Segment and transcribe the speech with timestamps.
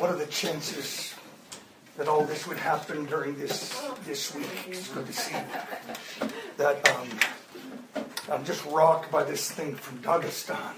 [0.00, 1.14] what are the chances
[1.98, 4.48] that all this would happen during this this week?
[4.66, 5.36] It's good to see
[6.56, 6.88] that.
[6.88, 7.08] Um,
[8.32, 10.72] I'm just rocked by this thing from Dagestan.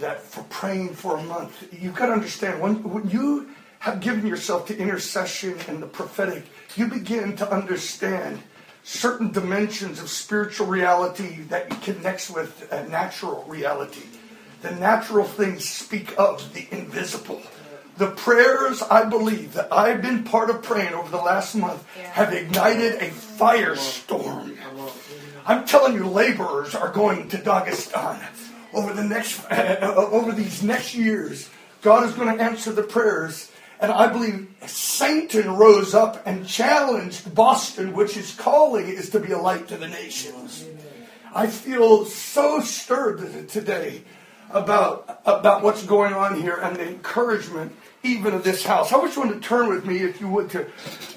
[0.00, 3.50] That for praying for a month, you've got to understand when, when you
[3.80, 6.44] have given yourself to intercession and the prophetic,
[6.76, 8.40] you begin to understand
[8.84, 14.06] certain dimensions of spiritual reality that connects with a natural reality.
[14.62, 17.42] The natural things speak of the invisible.
[17.98, 22.32] The prayers I believe that I've been part of praying over the last month have
[22.32, 24.56] ignited a firestorm.
[25.44, 28.22] I'm telling you, laborers are going to Dagestan
[28.72, 31.50] over the next uh, over these next years.
[31.82, 37.34] God is going to answer the prayers and I believe Satan rose up and challenged
[37.34, 40.64] Boston, which his calling is to be a light to the nations.
[41.34, 44.02] I feel so stirred today
[44.50, 48.92] about, about what's going on here and the encouragement even of this house.
[48.92, 50.66] I wish you to turn with me, if you would, to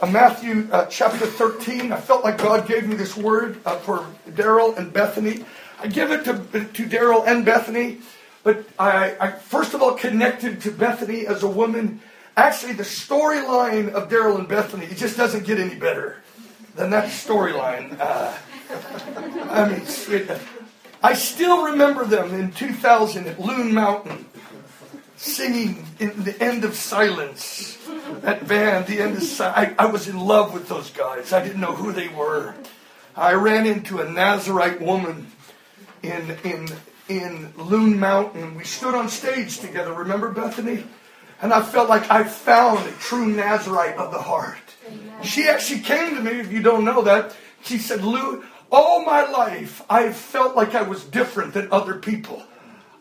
[0.01, 1.91] uh, Matthew uh, chapter 13.
[1.91, 5.45] I felt like God gave me this word uh, for Daryl and Bethany.
[5.79, 7.99] I give it to, to Daryl and Bethany,
[8.43, 12.01] but I, I first of all connected to Bethany as a woman
[12.37, 16.21] Actually, the storyline of Daryl and Bethany it just doesn't get any better
[16.75, 17.99] than that storyline.
[17.99, 18.33] Uh,
[19.49, 20.39] I mean, it,
[21.03, 24.25] I still remember them in 2000 at Loon Mountain
[25.21, 27.77] singing in the end of silence.
[28.21, 29.75] That band, the end of silence.
[29.77, 31.31] I, I was in love with those guys.
[31.31, 32.55] I didn't know who they were.
[33.15, 35.31] I ran into a Nazarite woman
[36.01, 36.69] in in
[37.07, 38.55] in Loon Mountain.
[38.55, 39.93] We stood on stage together.
[39.93, 40.85] Remember Bethany?
[41.41, 44.57] And I felt like I found a true Nazarite of the heart.
[45.23, 47.35] She actually came to me, if you don't know that.
[47.63, 52.43] She said, Lou, all my life I felt like I was different than other people.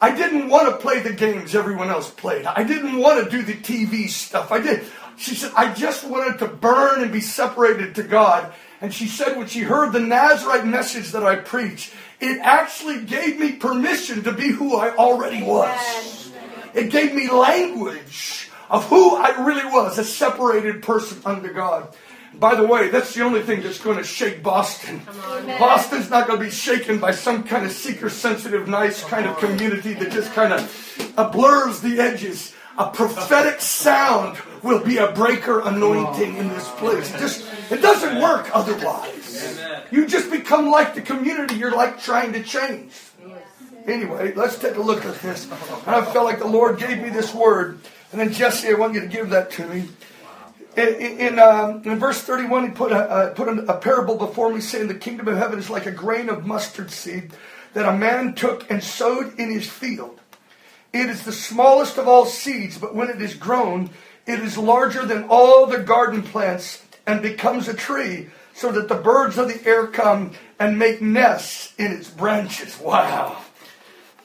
[0.01, 2.47] I didn't want to play the games everyone else played.
[2.47, 4.51] I didn't want to do the TV stuff.
[4.51, 4.85] I did.
[5.17, 8.53] She said, I just wanted to burn and be separated to God.
[8.81, 13.39] And she said, when she heard the Nazarite message that I preached, it actually gave
[13.39, 16.33] me permission to be who I already was.
[16.73, 21.95] It gave me language of who I really was, a separated person under God.
[22.35, 25.03] By the way, that's the only thing that's going to shake Boston.
[25.59, 29.37] Boston's not going to be shaken by some kind of seeker sensitive, nice kind of
[29.39, 32.55] community that just kind of uh, blurs the edges.
[32.79, 37.13] A prophetic sound will be a breaker anointing in this place.
[37.13, 39.61] It just it doesn't work otherwise.
[39.91, 42.93] You just become like the community you're like trying to change.
[43.87, 45.45] Anyway, let's take a look at this.
[45.45, 47.81] And I felt like the Lord gave me this word.
[48.13, 49.89] And then Jesse, I want you to give that to me.
[50.77, 54.53] In, in, um, in verse 31, he put, a, uh, put a, a parable before
[54.53, 57.33] me saying, The kingdom of heaven is like a grain of mustard seed
[57.75, 60.21] that a man took and sowed in his field.
[60.93, 63.91] It is the smallest of all seeds, but when it is grown,
[64.27, 68.95] it is larger than all the garden plants and becomes a tree, so that the
[68.95, 72.79] birds of the air come and make nests in its branches.
[72.79, 73.41] Wow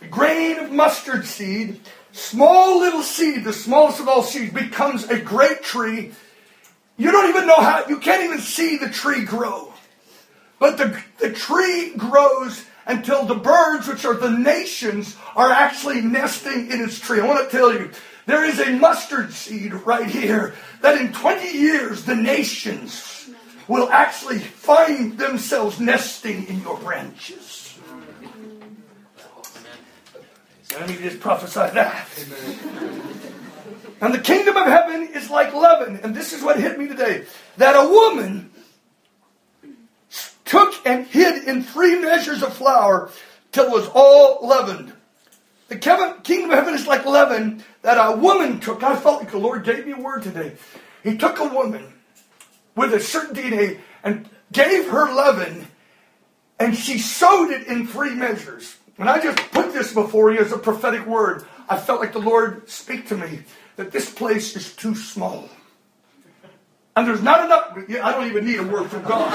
[0.10, 1.80] grain of mustard seed,
[2.12, 6.12] small little seed, the smallest of all seeds, becomes a great tree.
[6.98, 9.74] You don't even know how, you can't even see the tree grow.
[10.60, 16.72] But the, the tree grows until the birds, which are the nations, are actually nesting
[16.72, 17.20] in its tree.
[17.20, 17.92] I want to tell you,
[18.26, 23.30] there is a mustard seed right here that in 20 years the nations
[23.68, 27.78] will actually find themselves nesting in your branches.
[30.72, 32.08] Let me just prophesy that.
[32.20, 33.35] Amen.
[34.02, 36.00] And the kingdom of heaven is like leaven.
[36.04, 37.26] And this is what hit me today.
[37.58, 38.52] That a woman
[40.44, 43.10] took and hid in three measures of flour
[43.52, 44.94] till it was all leavened.
[45.68, 48.84] The kingdom of heaven is like leaven that a woman took.
[48.84, 50.56] I felt like the Lord gave me a word today.
[51.04, 51.94] He took a woman
[52.76, 55.68] with a certain DNA and gave her leaven,
[56.60, 58.76] and she sowed it in three measures.
[58.98, 62.20] And I just put this before you as a prophetic word, I felt like the
[62.20, 63.44] Lord speak to me
[63.76, 65.50] that this place is too small.
[66.96, 67.78] And there's not enough.
[68.02, 69.30] I don't even need a word from God.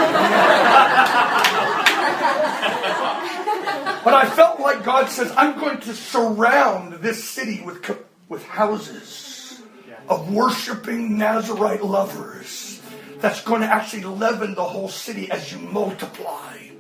[4.02, 7.98] but I felt like God says, I'm going to surround this city with,
[8.31, 9.60] with houses
[10.08, 12.81] of worshiping Nazarite lovers.
[13.19, 16.70] That's going to actually leaven the whole city as you multiply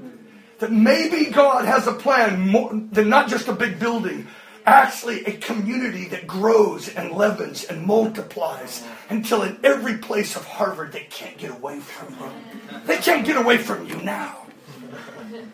[0.60, 4.28] that maybe God has a plan more than not just a big building,
[4.66, 10.92] actually a community that grows and leavens and multiplies until in every place of Harvard
[10.92, 12.80] they can't get away from you.
[12.86, 14.46] They can't get away from you now.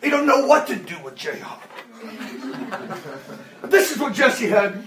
[0.01, 1.63] They don't know what to do with Jayhawk.
[3.63, 4.85] this is what Jesse had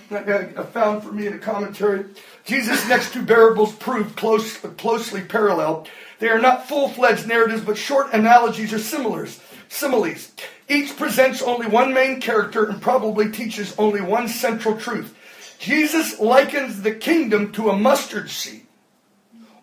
[0.71, 2.05] found for me in a commentary.
[2.45, 5.87] Jesus' next two parables prove close, closely parallel.
[6.19, 9.39] They are not full-fledged narratives, but short analogies or similars,
[9.69, 10.31] similes.
[10.69, 15.15] Each presents only one main character and probably teaches only one central truth.
[15.57, 18.67] Jesus likens the kingdom to a mustard seed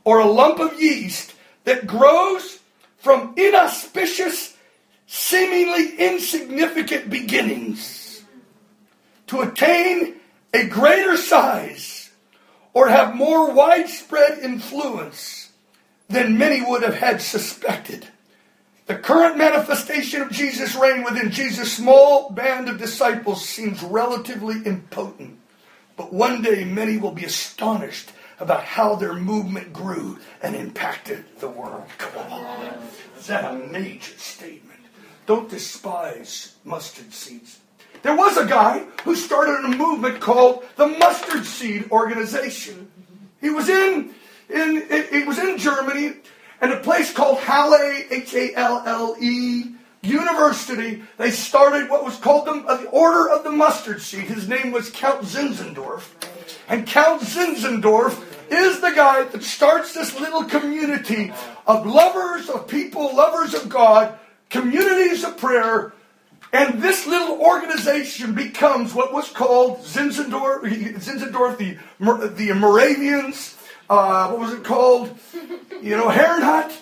[0.04, 2.58] or a lump of yeast that grows
[2.98, 4.56] from inauspicious,
[5.06, 8.24] seemingly insignificant beginnings
[9.28, 10.16] to attain
[10.52, 12.10] a greater size
[12.74, 15.52] or have more widespread influence
[16.08, 18.08] than many would have had suspected.
[18.86, 25.40] The current manifestation of Jesus' reign within Jesus' small band of disciples seems relatively impotent.
[25.96, 31.48] But one day many will be astonished about how their movement grew and impacted the
[31.48, 31.86] world.
[31.98, 32.78] Come on.
[33.18, 34.78] Is that a major statement?
[35.26, 37.58] Don't despise mustard seeds.
[38.02, 42.88] There was a guy who started a movement called the Mustard Seed Organization.
[43.40, 44.14] He was in,
[44.48, 46.18] in, it was in Germany
[46.60, 49.72] and a place called Halle, H-A-L-L-E,
[50.02, 54.24] University, they started what was called the, uh, the Order of the Mustard Seed.
[54.24, 56.08] His name was Count Zinzendorf.
[56.68, 61.32] And Count Zinzendorf is the guy that starts this little community
[61.66, 64.16] of lovers of people, lovers of God,
[64.48, 65.92] communities of prayer,
[66.52, 70.62] and this little organization becomes what was called Zinzendorf,
[70.98, 73.55] Zinzendorf the, the Moravians,
[73.88, 75.16] uh, what was it called?
[75.82, 76.72] You know, Herrnhut.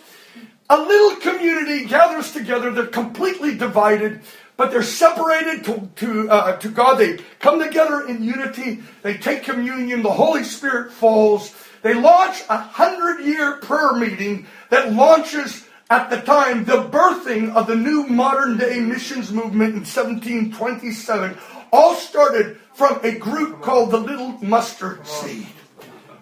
[0.71, 2.71] A little community gathers together.
[2.71, 4.21] They're completely divided,
[4.57, 6.97] but they're separated to, to, uh, to God.
[6.97, 8.83] They come together in unity.
[9.03, 10.03] They take communion.
[10.03, 11.55] The Holy Spirit falls.
[11.83, 17.67] They launch a hundred year prayer meeting that launches at the time the birthing of
[17.67, 21.37] the new modern day missions movement in 1727
[21.71, 25.47] all started from a group called the Little Mustard Seed.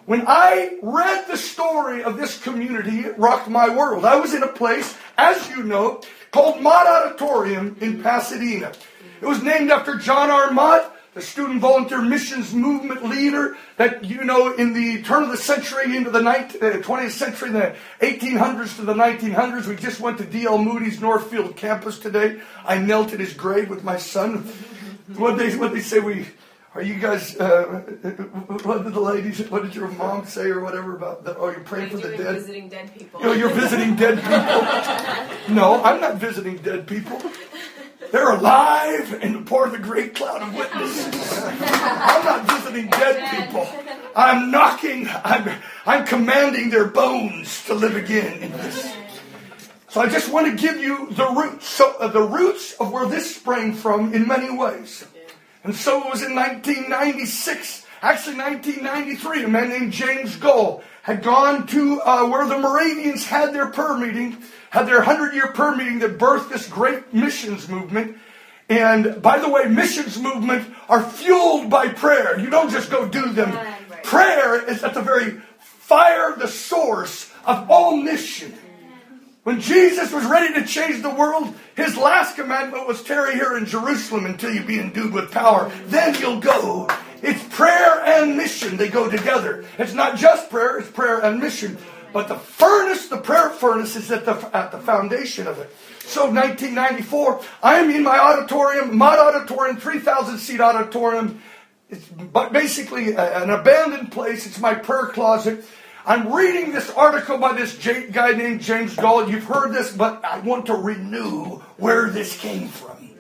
[0.04, 4.04] When I read the story of this community, it rocked my world.
[4.04, 6.02] I was in a place, as you know,
[6.32, 8.72] called Mott Auditorium in Pasadena.
[9.20, 10.50] It was named after John R.
[10.50, 15.37] Mott, the student volunteer missions movement leader that, you know, in the turn of the
[15.37, 20.25] century into the 20th uh, century, the 1800s to the 1900s, we just went to
[20.25, 20.58] D.L.
[20.58, 22.40] Moody's Northfield campus today.
[22.64, 24.50] I knelt at his grave with my son.
[25.16, 26.28] What they, what they say, we,
[26.74, 27.38] are you guys?
[27.38, 27.64] Uh,
[28.62, 29.50] what did the ladies?
[29.50, 31.36] What did your mom say or whatever about that?
[31.38, 32.34] Oh, you're praying for the dead.
[32.36, 33.20] Visiting dead people.
[33.20, 35.54] You know, you're visiting dead people.
[35.54, 37.20] no, I'm not visiting dead people.
[38.10, 41.42] They're alive and part of the great cloud of witnesses.
[41.42, 43.68] I'm not visiting dead people.
[44.16, 45.08] I'm knocking.
[45.08, 45.50] I'm
[45.86, 48.94] I'm commanding their bones to live again in this.
[49.88, 51.68] So I just want to give you the roots.
[51.68, 55.04] So uh, the roots of where this sprang from in many ways.
[55.64, 61.67] And so it was in 1996, actually 1993, a man named James Goll had gone
[61.69, 64.38] to uh, where the Moravians had their prayer meeting,
[64.70, 68.17] had their 100 year prayer meeting that birthed this great missions movement.
[68.69, 72.38] And by the way, missions movement are fueled by prayer.
[72.38, 73.56] You don't just go do them.
[74.03, 78.55] Prayer is at the very fire, the source of all mission.
[79.44, 83.66] When Jesus was ready to change the world, his last commandment was tarry here in
[83.66, 85.72] Jerusalem until you be endued with power.
[85.86, 86.88] Then you'll go.
[87.22, 88.76] It's prayer and mission.
[88.76, 89.64] They go together.
[89.78, 91.76] It's not just prayer, it's prayer and mission.
[92.12, 95.75] But the furnace, the prayer furnace, is at the, at the foundation of it.
[96.00, 101.42] So 1994, I'm in my auditorium, Mott Auditorium, 3,000 seat auditorium.
[101.88, 102.06] It's
[102.52, 104.46] basically an abandoned place.
[104.46, 105.64] It's my prayer closet.
[106.04, 107.78] I'm reading this article by this
[108.11, 109.30] guy named James Goll.
[109.30, 113.11] You've heard this, but I want to renew where this came from.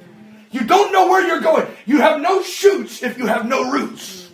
[0.50, 1.68] You don't know where you're going.
[1.86, 4.28] You have no shoots if you have no roots.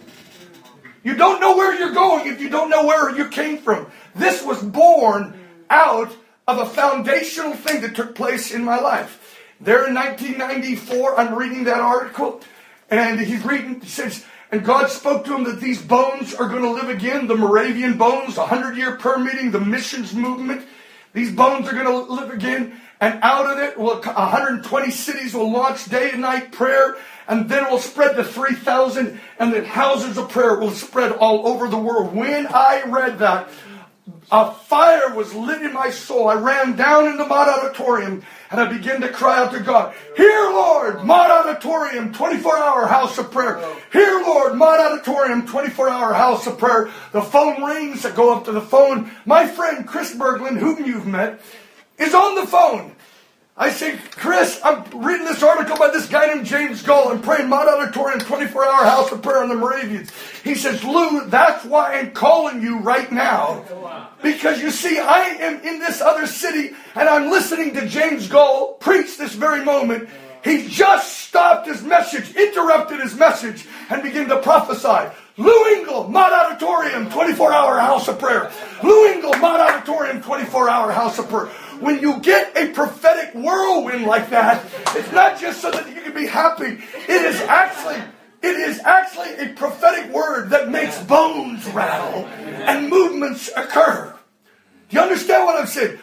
[1.05, 3.87] You don't know where you're going if you don't know where you came from.
[4.15, 5.39] This was born
[5.69, 9.39] out of a foundational thing that took place in my life.
[9.61, 12.41] There in 1994, I'm reading that article,
[12.91, 16.63] and he's reading, he says, and God spoke to him that these bones are going
[16.63, 17.27] to live again.
[17.27, 20.67] The Moravian bones, the 100 year prayer meeting, the missions movement.
[21.13, 22.81] These bones are going to live again.
[23.01, 26.97] And out of it, 120 cities will launch day and night prayer.
[27.29, 29.21] And then it will spread to 3,000.
[29.39, 32.15] And then houses of prayer will spread all over the world.
[32.15, 33.49] When I read that,
[34.31, 36.29] a fire was lit in my soul.
[36.29, 39.95] I ran down in the Mott Auditorium and I began to cry out to God,
[40.17, 43.63] Here, Lord, Mott Auditorium, 24 hour house of prayer.
[43.93, 46.91] Here, Lord, Mott Auditorium, 24 hour house of prayer.
[47.13, 48.05] The phone rings.
[48.05, 49.11] I go up to the phone.
[49.25, 51.41] My friend Chris Berglund, whom you've met,
[51.99, 52.95] is on the phone.
[53.61, 57.09] I say, Chris, I'm reading this article by this guy named James Goll.
[57.09, 60.13] I'm praying Mott Auditorium, 24 hour house of prayer in the Moravians.
[60.45, 63.65] He says, Lou, that's why I'm calling you right now.
[64.23, 68.75] Because you see, I am in this other city and I'm listening to James Goll
[68.75, 70.09] preach this very moment.
[70.45, 75.13] He just stopped his message, interrupted his message, and began to prophesy.
[75.37, 78.53] Lou Engle, Mott Auditorium, 24 hour house of prayer.
[78.85, 84.05] Lou Engle, Mott Auditorium, 24 hour house of prayer when you get a prophetic whirlwind
[84.05, 84.65] like that,
[84.97, 86.79] it's not just so that you can be happy.
[87.09, 88.03] It is actually
[88.41, 94.15] it is actually a prophetic word that makes bones rattle and movements occur.
[94.89, 95.99] Do you understand what I'm saying?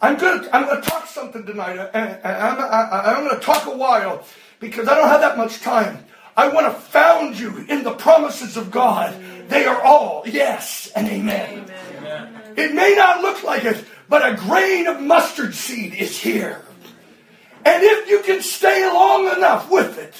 [0.00, 3.66] I'm going to, I'm going to talk something tonight, and I'm, I'm going to talk
[3.66, 4.24] a while
[4.60, 6.04] because I don't have that much time.
[6.36, 9.16] I want to found you in the promises of God.
[9.48, 11.68] They are all yes and amen.
[11.96, 12.54] amen.
[12.56, 16.62] It may not look like it, but a grain of mustard seed is here.
[17.64, 20.14] And if you can stay long enough with it,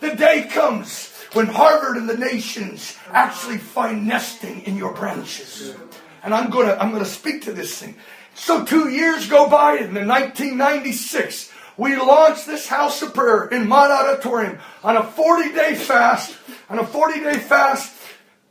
[0.00, 5.74] the day comes when Harvard and the nations actually find nesting in your branches.
[6.22, 7.96] And I'm gonna I'm gonna speak to this thing.
[8.34, 13.68] So two years go by, and in 1996, we launched this house of prayer in
[13.68, 16.36] Mott Auditorium on a 40 day fast,
[16.68, 17.96] on a 40 day fast,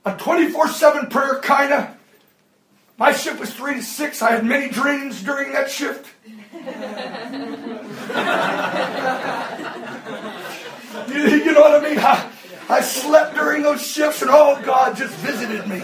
[0.06, 1.99] a 24 7 prayer kind of.
[3.00, 4.22] My shift was three to six.
[4.22, 6.06] I had many dreams during that shift.
[11.08, 11.98] you, you, know what I mean?
[11.98, 12.30] I,
[12.68, 15.82] I slept during those shifts, and oh, God just visited me.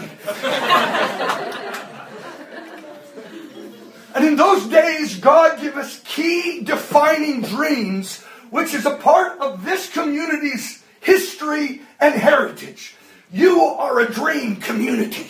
[4.14, 9.64] and in those days, God gave us key defining dreams, which is a part of
[9.64, 12.94] this community's history and heritage.
[13.32, 15.28] You are a dream community.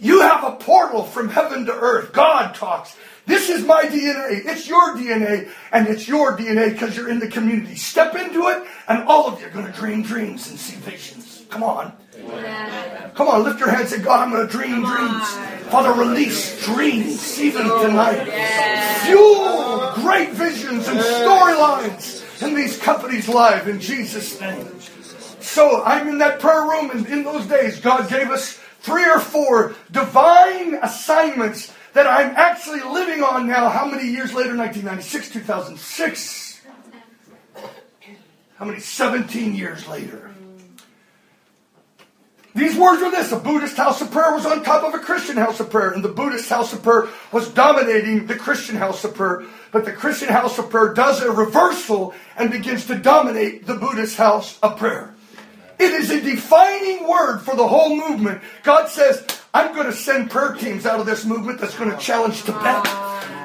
[0.00, 2.12] You have a portal from heaven to earth.
[2.12, 2.96] God talks.
[3.26, 4.46] This is my DNA.
[4.46, 7.76] It's your DNA, and it's your DNA because you're in the community.
[7.76, 11.44] Step into it, and all of you are going to dream dreams and see visions.
[11.50, 11.92] Come on.
[13.14, 15.28] Come on, lift your hands and say, God, I'm going to dream dreams.
[15.68, 18.24] Father, release dreams even tonight.
[19.04, 24.66] Fuel great visions and storylines in these companies' lives in Jesus' name.
[25.40, 29.20] So I'm in that prayer room, and in those days, God gave us three or
[29.20, 33.68] four divine assignments that I'm actually living on now.
[33.68, 34.56] How many years later?
[34.56, 36.60] 1996, 2006.
[38.56, 38.80] How many?
[38.80, 40.30] 17 years later.
[42.54, 45.36] These words were this a Buddhist house of prayer was on top of a Christian
[45.36, 49.14] house of prayer, and the Buddhist house of prayer was dominating the Christian house of
[49.14, 49.44] prayer.
[49.72, 54.16] But the Christian house of prayer does a reversal and begins to dominate the Buddhist
[54.16, 55.14] house of prayer.
[55.80, 58.42] It is a defining word for the whole movement.
[58.62, 61.96] God says, I'm going to send prayer teams out of this movement that's going to
[61.96, 62.84] challenge Tibet.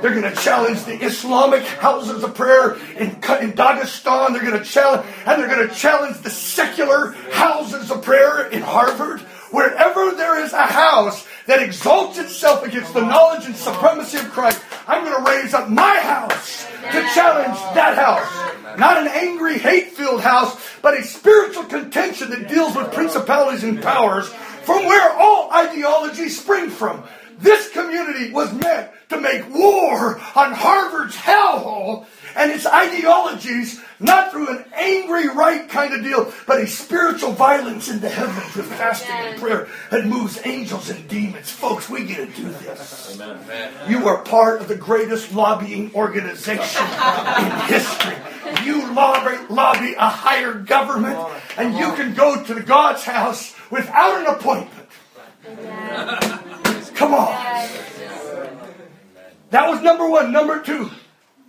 [0.01, 4.33] They're going to challenge the Islamic houses of prayer in, in Dagestan.
[4.33, 8.61] They're going to challenge, and they're going to challenge the secular houses of prayer in
[8.61, 9.21] Harvard.
[9.51, 14.61] Wherever there is a house that exalts itself against the knowledge and supremacy of Christ,
[14.87, 18.77] I'm going to raise up my house to challenge that house.
[18.77, 23.81] Not an angry, hate filled house, but a spiritual contention that deals with principalities and
[23.81, 24.27] powers
[24.63, 27.03] from where all ideologies spring from.
[27.37, 34.49] This community was meant to make war on Harvard's hellhole and its ideologies, not through
[34.49, 39.15] an angry right kind of deal, but a spiritual violence in the heavens with fasting
[39.15, 41.49] and prayer that moves angels and demons.
[41.49, 43.19] Folks, we get to do this.
[43.19, 43.71] Amen.
[43.89, 48.15] You are part of the greatest lobbying organization in history.
[48.63, 51.17] You lobby, lobby a higher government,
[51.57, 54.89] and you can go to the God's house without an appointment.
[56.95, 57.29] Come on.
[59.51, 60.31] That was number one.
[60.31, 60.89] Number two,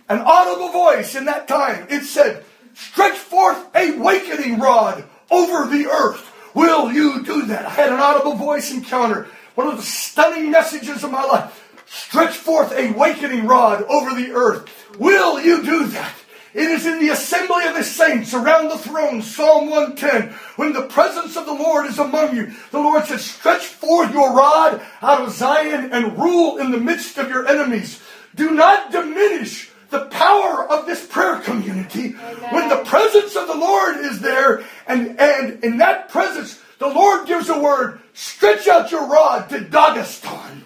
[0.09, 1.87] an audible voice in that time.
[1.89, 6.31] It said, Stretch forth a wakening rod over the earth.
[6.53, 7.65] Will you do that?
[7.65, 9.27] I had an audible voice encounter.
[9.55, 11.63] One of the stunning messages of my life.
[11.87, 14.69] Stretch forth a wakening rod over the earth.
[14.99, 16.13] Will you do that?
[16.53, 20.87] It is in the assembly of the saints around the throne, Psalm 110, when the
[20.87, 22.51] presence of the Lord is among you.
[22.71, 27.17] The Lord says, Stretch forth your rod out of Zion and rule in the midst
[27.17, 28.01] of your enemies.
[28.33, 32.53] Do not diminish the power of this prayer community Amen.
[32.53, 37.27] when the presence of the Lord is there, and, and in that presence, the Lord
[37.27, 40.63] gives a word stretch out your rod to Dagestan.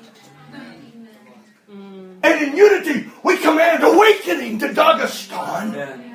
[2.24, 6.12] And in unity, we command awakening to Dagestan.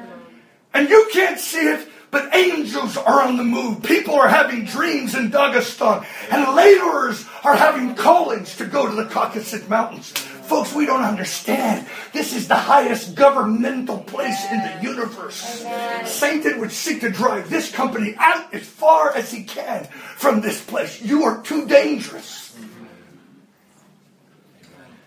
[0.72, 3.82] And you can't see it, but angels are on the move.
[3.82, 9.06] People are having dreams in Dagestan, and laborers are having callings to go to the
[9.06, 10.10] Caucasus Mountains.
[10.10, 11.86] Folks, we don't understand.
[12.12, 15.64] This is the highest governmental place in the universe.
[16.04, 19.84] Satan would seek to drive this company out as far as he can
[20.16, 21.02] from this place.
[21.02, 22.56] You are too dangerous.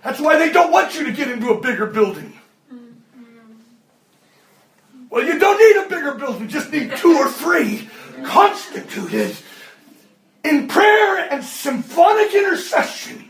[0.03, 2.38] That's why they don't want you to get into a bigger building.
[5.10, 7.89] Well, you don't need a bigger building, you just need two or three
[8.24, 9.36] constituted
[10.44, 13.25] in prayer and symphonic intercession.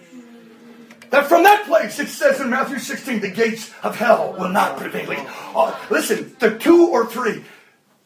[1.10, 4.78] That from that place, it says in Matthew 16, the gates of hell will not
[4.78, 5.26] prevail.
[5.56, 7.44] Uh, listen, the two or three,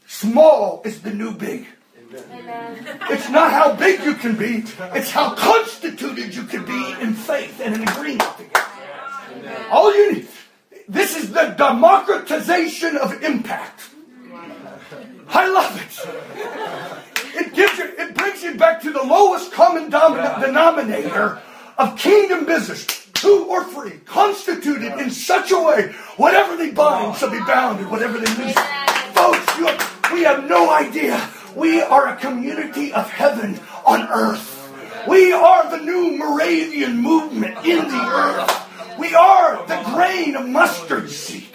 [0.08, 1.68] small is the new big.
[2.32, 3.00] Amen.
[3.10, 4.63] It's not how big you can be,
[4.94, 9.65] it's how constituted you can be in faith and in agreement together.
[9.72, 10.27] All you need.
[10.88, 13.90] This is the democratization of impact.
[15.30, 15.94] I love it.
[17.36, 21.42] It gives you, it brings you back to the lowest common denominator
[21.78, 27.32] of kingdom business, two or three, constituted in such a way, whatever they bind shall
[27.32, 28.54] be bound, and whatever they loose.
[29.13, 31.30] Folks, have, we have no idea.
[31.56, 34.60] We are a community of heaven on earth.
[35.08, 38.62] We are the new Moravian movement in the earth.
[39.00, 41.50] We are the grain of mustard seed.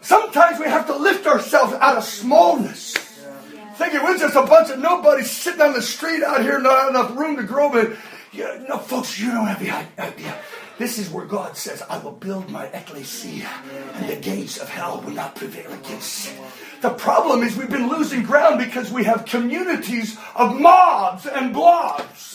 [0.00, 2.94] Sometimes we have to lift ourselves out of smallness.
[3.76, 7.16] Thinking we're just a bunch of nobodies sitting on the street out here, not enough
[7.16, 7.70] room to grow.
[7.70, 7.96] But
[8.32, 10.36] you no, folks, you don't have the idea.
[10.78, 13.50] This is where God says, I will build my ecclesia,
[13.96, 16.40] and the gates of hell will not prevail against it.
[16.80, 22.29] The problem is we've been losing ground because we have communities of mobs and blobs.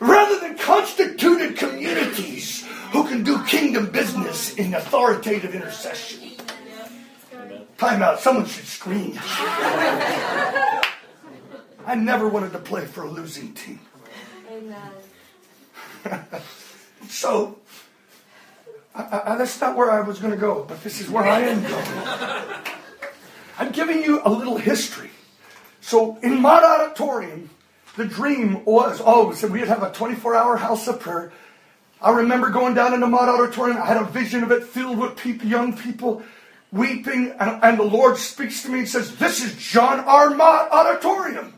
[0.00, 6.32] Rather than constituted communities who can do kingdom business in authoritative intercession.
[7.76, 8.20] Time out.
[8.20, 9.18] Someone should scream.
[11.86, 13.80] I never wanted to play for a losing team.
[17.08, 17.58] So,
[18.94, 21.40] I, I, that's not where I was going to go, but this is where I
[21.40, 22.62] am going.
[23.58, 25.10] I'm giving you a little history.
[25.80, 27.50] So, in my Auditorium,
[27.98, 31.32] the dream was oh, always that we'd have a 24 hour house of prayer.
[32.00, 33.76] I remember going down in the Mott Auditorium.
[33.76, 36.22] I had a vision of it filled with people, young people
[36.70, 40.30] weeping, and, and the Lord speaks to me and says, This is John R.
[40.30, 41.54] Mott Auditorium.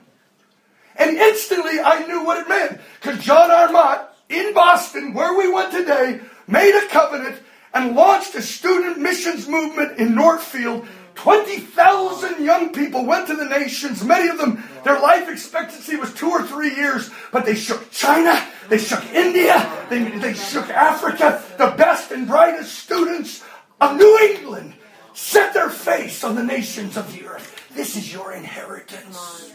[0.97, 2.81] And instantly I knew what it meant.
[2.99, 3.71] Because John R.
[3.71, 7.37] Mott in Boston, where we went today, made a covenant
[7.75, 10.87] and launched a student missions movement in Northfield.
[11.15, 14.03] 20,000 young people went to the nations.
[14.05, 18.47] Many of them, their life expectancy was two or three years, but they shook China,
[18.69, 21.43] they shook India, they, they shook Africa.
[21.59, 23.45] The best and brightest students
[23.81, 24.75] of New England
[25.13, 27.69] set their face on the nations of the earth.
[27.75, 29.53] This is your inheritance.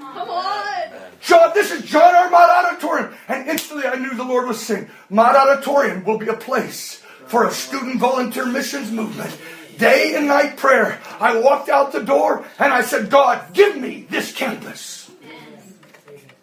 [0.00, 0.82] Come on.
[1.20, 2.30] John, this is John.
[2.30, 3.14] Mott Auditorium.
[3.28, 7.46] And instantly I knew the Lord was saying, Mott Auditorium will be a place for
[7.46, 9.38] a student volunteer missions movement.
[9.78, 11.00] Day and night prayer.
[11.20, 15.10] I walked out the door and I said, God, give me this campus.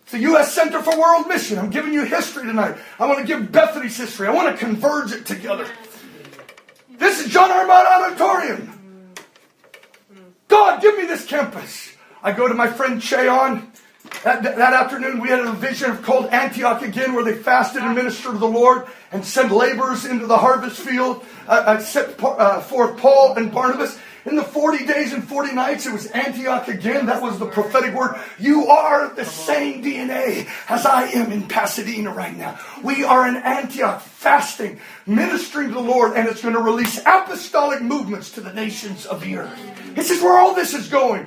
[0.03, 0.53] It's the U.S.
[0.53, 1.59] Center for World Mission.
[1.59, 2.77] I'm giving you history tonight.
[2.97, 4.27] I want to give Bethany's history.
[4.27, 5.67] I want to converge it together.
[6.89, 7.49] This is John.
[7.67, 9.13] Mott Auditorium.
[10.47, 11.93] God, give me this campus.
[12.23, 13.71] I go to my friend Che Ahn.
[14.23, 17.95] That, that afternoon, we had a vision of called Antioch again, where they fasted and
[17.95, 21.25] ministered to the Lord and sent laborers into the harvest field.
[21.47, 23.97] Uh, uh, set uh, forth Paul and Barnabas.
[24.25, 27.05] In the 40 days and 40 nights, it was Antioch again.
[27.05, 28.19] That was the prophetic word.
[28.37, 32.59] You are the same DNA as I am in Pasadena right now.
[32.83, 37.81] We are in Antioch fasting, ministering to the Lord, and it's going to release apostolic
[37.81, 39.95] movements to the nations of the earth.
[39.95, 41.25] This is where all this is going.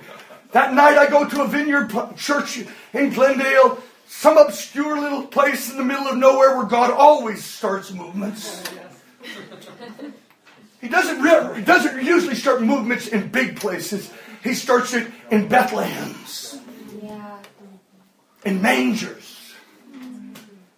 [0.53, 5.79] That night I go to a vineyard church in Glendale, some obscure little place in
[5.79, 8.63] the middle of nowhere where God always starts movements.
[10.81, 14.13] He doesn't, he doesn't usually start movements in big places.
[14.45, 16.61] He starts it in Bethlehems,
[18.45, 19.55] in mangers,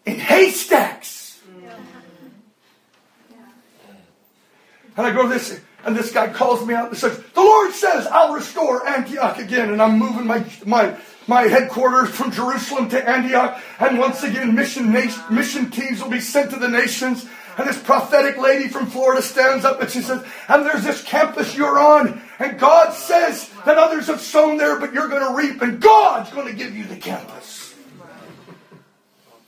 [0.04, 1.40] in haystacks.
[4.96, 7.72] And I go to this and this guy calls me out and says, The Lord
[7.72, 9.70] says I'll restore Antioch again.
[9.70, 13.60] And I'm moving my, my, my headquarters from Jerusalem to Antioch.
[13.78, 17.26] And once again, mission, mission teams will be sent to the nations.
[17.56, 21.56] And this prophetic lady from Florida stands up and she says, And there's this campus
[21.56, 22.20] you're on.
[22.38, 25.62] And God says that others have sown there, but you're going to reap.
[25.62, 27.74] And God's going to give you the campus.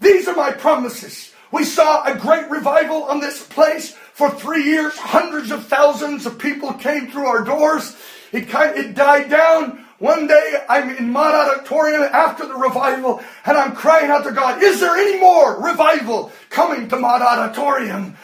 [0.00, 1.32] These are my promises.
[1.50, 6.38] We saw a great revival on this place for three years, hundreds of thousands of
[6.38, 7.94] people came through our doors.
[8.32, 9.84] It kind it died down.
[9.98, 14.62] One day I'm in Mott Auditorium after the revival and I'm crying out to God,
[14.62, 18.16] is there any more revival coming to Mott Auditorium?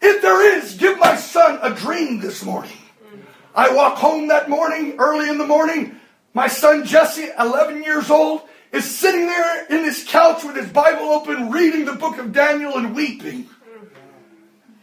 [0.00, 2.72] If there is, give my son a dream this morning.
[3.04, 3.20] Mm-hmm.
[3.54, 6.00] I walk home that morning, early in the morning.
[6.32, 8.40] My son Jesse, 11 years old,
[8.72, 12.78] is sitting there in his couch with his Bible open, reading the book of Daniel
[12.78, 13.50] and weeping.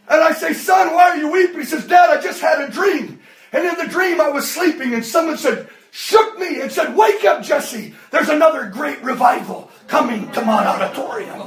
[0.08, 1.60] And I say, Son, why are you weeping?
[1.60, 3.20] He says, Dad, I just had a dream.
[3.52, 7.24] And in the dream, I was sleeping, and someone said, shook me and said, Wake
[7.24, 7.94] up, Jesse.
[8.10, 11.40] There's another great revival coming to Mott Auditorium.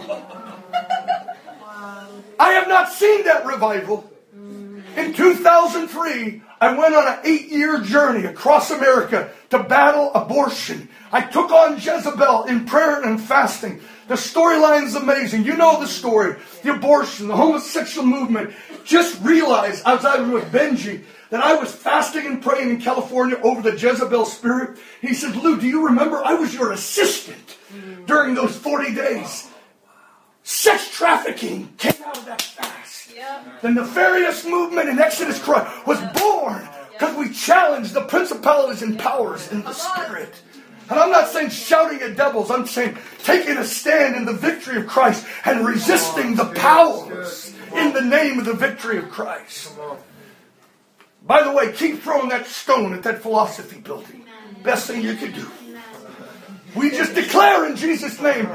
[2.40, 4.10] I have not seen that revival.
[4.34, 10.90] In 2003, I went on an eight year journey across America to battle abortion.
[11.12, 13.82] I took on Jezebel in prayer and fasting.
[14.08, 15.44] The storyline is amazing.
[15.44, 16.38] You know the story.
[16.64, 18.54] The abortion, the homosexual movement.
[18.86, 23.38] Just realize, as I was with Benji, that I was fasting and praying in California
[23.44, 24.80] over the Jezebel spirit.
[25.02, 27.58] He said, Lou, do you remember I was your assistant
[28.06, 29.50] during those 40 days?
[30.44, 33.14] Sex trafficking came out of that fast.
[33.14, 33.62] Yep.
[33.62, 39.52] The nefarious movement in Exodus Cry was born because we challenged the principalities and powers
[39.52, 40.34] in the spirit.
[40.90, 42.50] And I'm not saying shouting at devils.
[42.50, 47.94] I'm saying taking a stand in the victory of Christ and resisting the powers in
[47.94, 49.74] the name of the victory of Christ.
[51.26, 54.24] By the way, keep throwing that stone at that philosophy building.
[54.64, 55.48] Best thing you could do.
[56.76, 58.48] We just declare in Jesus' name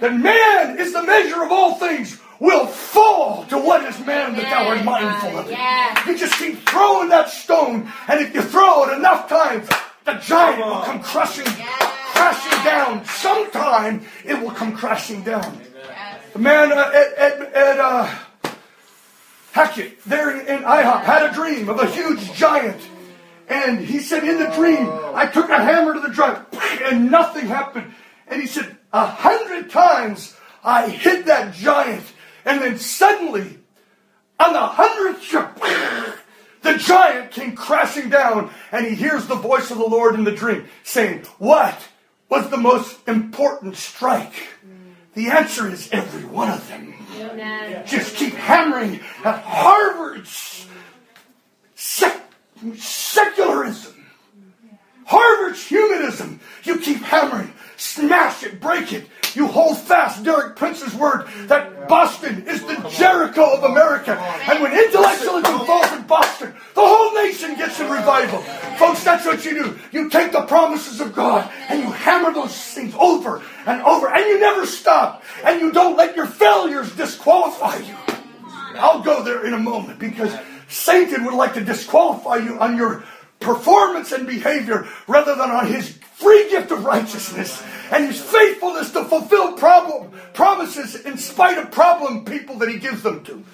[0.00, 4.42] that man is the measure of all things will fall to what is man that
[4.44, 6.06] thou art mindful of it.
[6.06, 9.68] You just keep throwing that stone, and if you throw it enough times,
[10.14, 13.04] the giant will come crushing, crashing down.
[13.04, 15.60] Sometime it will come crashing down.
[16.32, 18.14] The man uh, at, at, at uh,
[19.52, 22.80] Hackett there in, in IHOP had a dream of a huge giant.
[23.48, 26.46] And he said, in the dream, I took a hammer to the giant
[26.84, 27.92] and nothing happened.
[28.28, 32.04] And he said, a hundred times I hit that giant.
[32.44, 33.58] And then suddenly,
[34.38, 35.22] on the hundredth
[36.62, 40.32] the giant came crashing down and he hears the voice of the Lord in the
[40.32, 41.88] dream saying, What
[42.28, 44.34] was the most important strike?
[45.14, 46.94] The answer is every one of them.
[47.84, 50.66] Just keep hammering at Harvard's
[51.74, 52.30] sec-
[52.76, 54.06] secularism,
[55.06, 56.40] Harvard's humanism.
[56.62, 59.06] You keep hammering, smash it, break it.
[59.34, 64.18] You hold fast Derek Prince's word that Boston is the Jericho of America.
[64.48, 68.40] And when intellectualism falls in Boston, the whole nation gets in revival.
[68.78, 69.78] Folks, that's what you do.
[69.92, 74.26] You take the promises of God and you hammer those things over and over, and
[74.26, 75.22] you never stop.
[75.44, 77.96] And you don't let your failures disqualify you.
[78.76, 80.34] I'll go there in a moment because
[80.68, 83.04] Satan would like to disqualify you on your
[83.40, 89.04] performance and behavior rather than on his free gift of righteousness and his faithfulness to
[89.04, 93.44] fulfill problem, promises in spite of problem people that he gives them to.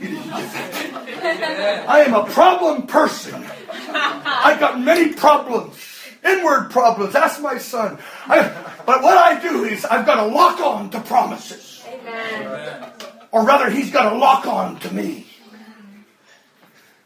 [0.00, 1.88] You didn't get that.
[1.88, 3.44] I am a problem person.
[3.70, 5.76] I've got many problems,
[6.24, 7.14] inward problems.
[7.14, 7.98] Ask my son.
[8.26, 8.42] I,
[8.84, 11.84] but what I do is I've got to lock on to promises.
[11.88, 12.92] Amen.
[13.32, 15.26] Or rather, he's got to lock on to me.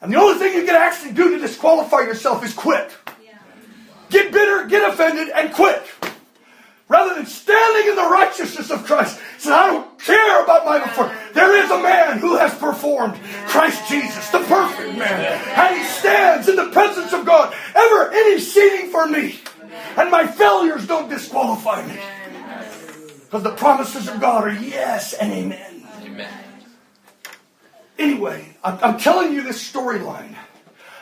[0.00, 2.90] And the only thing you can actually do to disqualify yourself is quit.
[4.10, 5.82] Get bitter, get offended, and quit.
[6.88, 9.20] Rather than standing in the righteousness of Christ.
[9.38, 11.14] Say, I don't care about my before.
[11.32, 13.14] There is a man who has performed
[13.46, 15.40] Christ Jesus, the perfect man.
[15.56, 19.38] And he stands in the presence of God, ever interceding for me.
[19.96, 21.96] And my failures don't disqualify me.
[23.24, 25.86] Because the promises of God are yes and amen.
[26.02, 26.32] Amen.
[27.96, 30.34] Anyway, I'm, I'm telling you this storyline.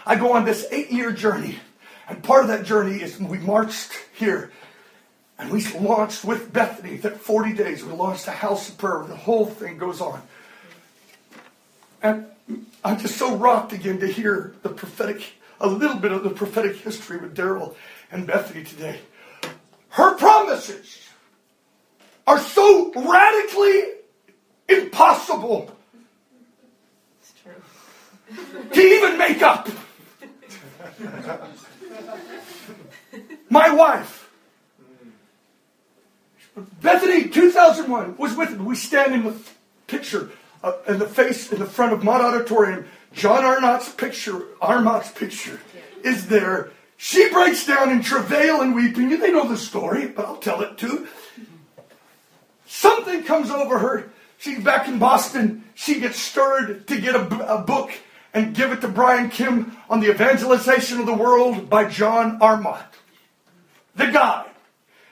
[0.05, 1.59] I go on this eight year journey
[2.09, 4.51] and part of that journey is we marched here.
[5.39, 7.85] And we launched with Bethany that 40 days.
[7.85, 9.05] We launched a house of prayer.
[9.07, 10.21] The whole thing goes on.
[12.03, 12.27] And
[12.85, 16.77] I'm just so rocked again to hear the prophetic, a little bit of the prophetic
[16.77, 17.77] history with Daryl
[18.11, 18.99] and Bethany today.
[19.91, 21.09] Her promises
[22.27, 23.83] are so radically
[24.69, 25.77] impossible
[27.21, 28.73] It's true.
[28.73, 29.69] to even make up.
[33.51, 34.31] My wife,
[36.81, 38.65] Bethany, 2001, was with me.
[38.65, 39.35] We stand in the
[39.87, 40.31] picture,
[40.63, 42.87] uh, in the face, in the front of Mott Auditorium.
[43.13, 43.61] John R.
[43.61, 44.81] Mott's picture, R.
[44.81, 45.61] Mott's picture,
[46.03, 46.71] is there.
[46.97, 49.09] She breaks down in travail and weeping.
[49.09, 51.07] They know the story, but I'll tell it too.
[52.67, 54.11] Something comes over her.
[54.39, 55.65] She's back in Boston.
[55.75, 57.93] She gets stirred to get a, a book
[58.39, 62.57] and give it to Brian Kim on the evangelization of the world by John R.
[62.57, 62.95] Mott.
[63.97, 64.47] The guy.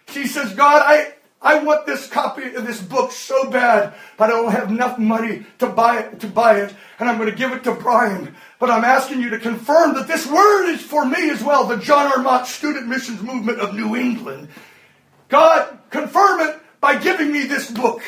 [0.09, 1.13] She says, God, I,
[1.43, 5.45] I want this copy of this book so bad, but I don't have enough money
[5.59, 8.37] to buy it, to buy it, and I'm going to give it to Brian.
[8.61, 11.79] But I'm asking you to confirm that this word is for me as well, the
[11.79, 12.23] John R.
[12.23, 14.49] Mott Student Missions Movement of New England.
[15.29, 18.03] God, confirm it by giving me this book.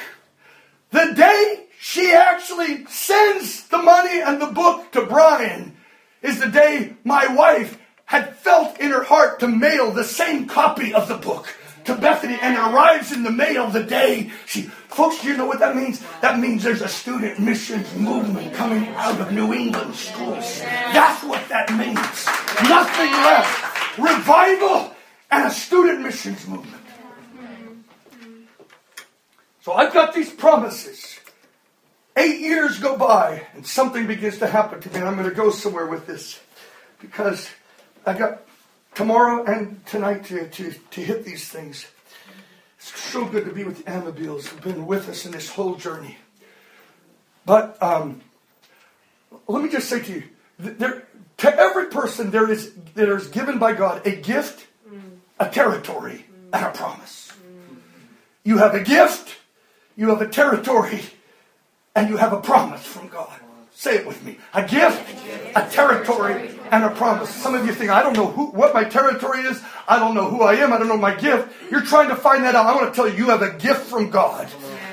[0.92, 5.76] The day she actually sends the money and the book to Brian
[6.22, 10.92] is the day my wife had felt in her heart to mail the same copy
[10.92, 14.62] of the book to Bethany and it arrives in the mail the day she.
[14.62, 16.02] Folks, do you know what that means?
[16.20, 20.60] That means there's a student missions movement coming out of New England schools.
[20.60, 22.26] That's what that means.
[22.68, 23.98] Nothing less.
[23.98, 24.96] Revival
[25.30, 26.82] and a student missions movement.
[29.60, 31.07] So I've got these promises.
[32.18, 35.34] Eight years go by and something begins to happen to me, and I'm going to
[35.34, 36.40] go somewhere with this
[37.00, 37.48] because
[38.04, 38.42] I got
[38.96, 41.86] tomorrow and tonight to, to, to hit these things.
[42.78, 45.76] It's so good to be with the Amabiles who've been with us in this whole
[45.76, 46.18] journey.
[47.46, 48.20] But um,
[49.46, 50.24] let me just say to you,
[50.58, 54.66] there, to every person there is there is given by God a gift,
[55.38, 57.32] a territory, and a promise.
[58.42, 59.36] You have a gift,
[59.94, 61.00] you have a territory,
[61.98, 63.40] and you have a promise from God.
[63.72, 64.38] Say it with me.
[64.54, 65.02] A gift,
[65.56, 67.28] a territory, and a promise.
[67.28, 69.60] Some of you think, I don't know who, what my territory is.
[69.88, 70.72] I don't know who I am.
[70.72, 71.48] I don't know my gift.
[71.70, 72.66] You're trying to find that out.
[72.66, 74.48] I want to tell you, you have a gift from God.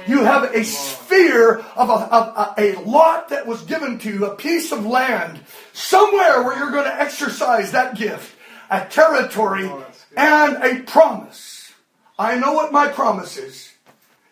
[0.07, 4.25] You have a sphere of a, of a, a lot that was given to you,
[4.25, 5.39] a piece of land,
[5.73, 8.35] somewhere where you're going to exercise that gift,
[8.69, 9.69] a territory,
[10.17, 11.71] and a promise.
[12.17, 13.71] I know what my promise is.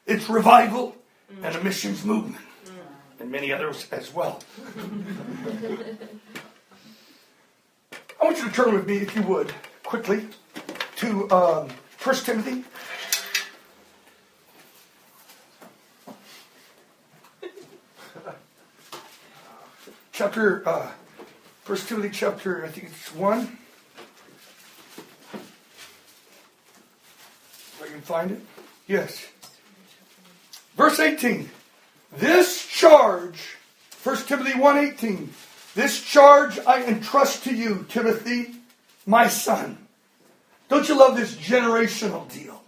[0.06, 0.96] It's revival
[1.42, 2.44] and a missions movement,
[3.24, 4.40] and many others as well.
[8.22, 10.28] I want you to turn with me, if you would, quickly,
[10.98, 11.70] to um,
[12.04, 12.66] 1 Timothy.
[20.12, 20.92] chapter, uh,
[21.66, 23.58] 1 Timothy chapter, I think it's 1.
[27.72, 28.42] If I can find it.
[28.86, 29.28] Yes.
[30.76, 31.50] Verse 18.
[32.18, 33.58] This charge,
[34.04, 35.30] 1 Timothy 1.18,
[35.74, 38.54] this charge I entrust to you, Timothy,
[39.06, 39.78] my son.
[40.70, 42.62] Don't you love this generational deal?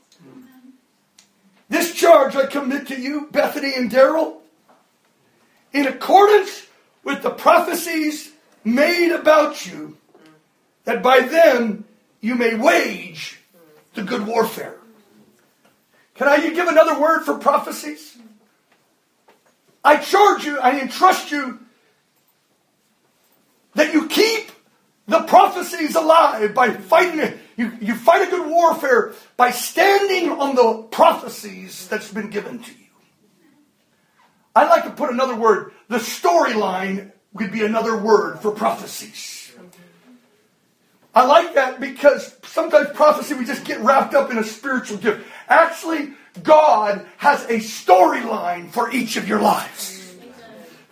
[1.70, 4.38] This charge I commit to you, Bethany and Daryl,
[5.74, 6.68] in accordance
[7.04, 8.32] with the prophecies
[8.64, 9.98] made about you,
[10.86, 11.86] that by them
[12.22, 13.40] you may wage
[13.94, 14.78] the good warfare.
[16.16, 18.18] Can I you give another word for prophecies?
[19.86, 21.60] I charge you, I entrust you
[23.76, 24.52] that you keep
[25.08, 27.38] the prophecies alive by fighting it.
[27.56, 32.72] You, you fight a good warfare by standing on the prophecies that's been given to
[32.72, 32.86] you.
[34.56, 35.72] I'd like to put another word.
[35.88, 39.54] The storyline would be another word for prophecies.
[41.14, 45.26] I like that because sometimes prophecy, we just get wrapped up in a spiritual gift.
[45.48, 50.14] Actually, God has a storyline for each of your lives.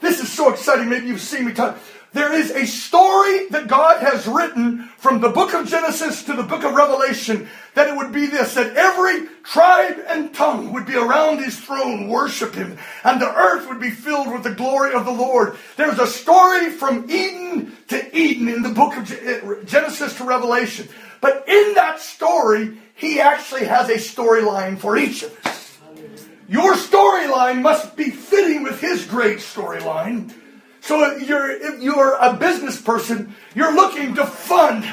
[0.02, 0.90] This is so exciting.
[0.90, 1.78] Maybe you've seen me talk.
[2.14, 6.44] There is a story that God has written from the book of Genesis to the
[6.44, 10.96] book of Revelation that it would be this, that every tribe and tongue would be
[10.96, 15.06] around his throne, worship him, and the earth would be filled with the glory of
[15.06, 15.58] the Lord.
[15.76, 20.88] There's a story from Eden to Eden in the book of Genesis to Revelation.
[21.20, 25.78] But in that story, he actually has a storyline for each of us.
[26.48, 30.34] Your storyline must be fitting with his great storyline.
[30.82, 34.86] So if you're, if you're a business person, you're looking to fund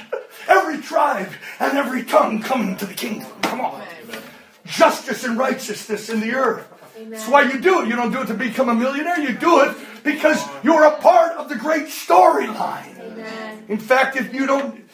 [0.49, 3.31] every tribe and every tongue coming to the kingdom.
[3.43, 3.83] Come on.
[4.03, 4.23] Amen.
[4.65, 6.67] Justice and righteousness in the earth.
[6.97, 7.11] Amen.
[7.11, 7.89] That's why you do it.
[7.89, 9.19] You don't do it to become a millionaire.
[9.19, 13.69] You do it because you're a part of the great storyline.
[13.69, 14.89] In fact, if you don't,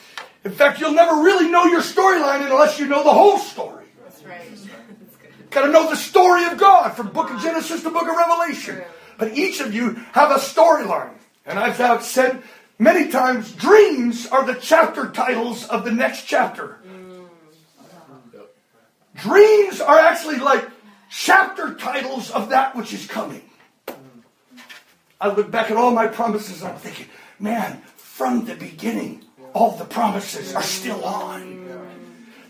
[0.47, 3.85] in fact, you'll never really know your storyline unless you know the whole story.
[4.05, 4.49] That's right.
[5.51, 8.81] Got to know the story of God from Book of Genesis to Book of Revelation.
[9.19, 11.15] But each of you have a storyline.
[11.47, 12.45] And I've said
[12.79, 16.79] many times, dreams are the chapter titles of the next chapter.
[19.17, 20.65] Dreams are actually like
[21.11, 23.43] chapter titles of that which is coming.
[25.21, 27.07] I look back at all my promises and I'm thinking,
[27.41, 29.26] man, from the beginning,
[29.57, 31.65] all the promises are still on.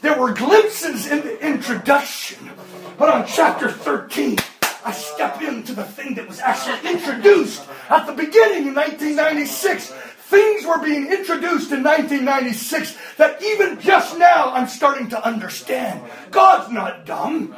[0.01, 2.51] There were glimpses in the introduction,
[2.99, 4.39] but on chapter 13,
[4.85, 9.91] I step into the thing that was actually introduced at the beginning in 1996.
[10.27, 16.03] Things were being introduced in 1996 that even just now I'm starting to understand.
[16.33, 17.55] God's not dumb.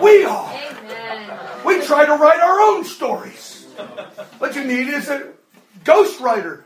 [0.00, 0.54] We are.
[1.66, 3.66] We try to write our own stories.
[4.38, 5.32] What you need is a
[5.82, 6.62] ghostwriter.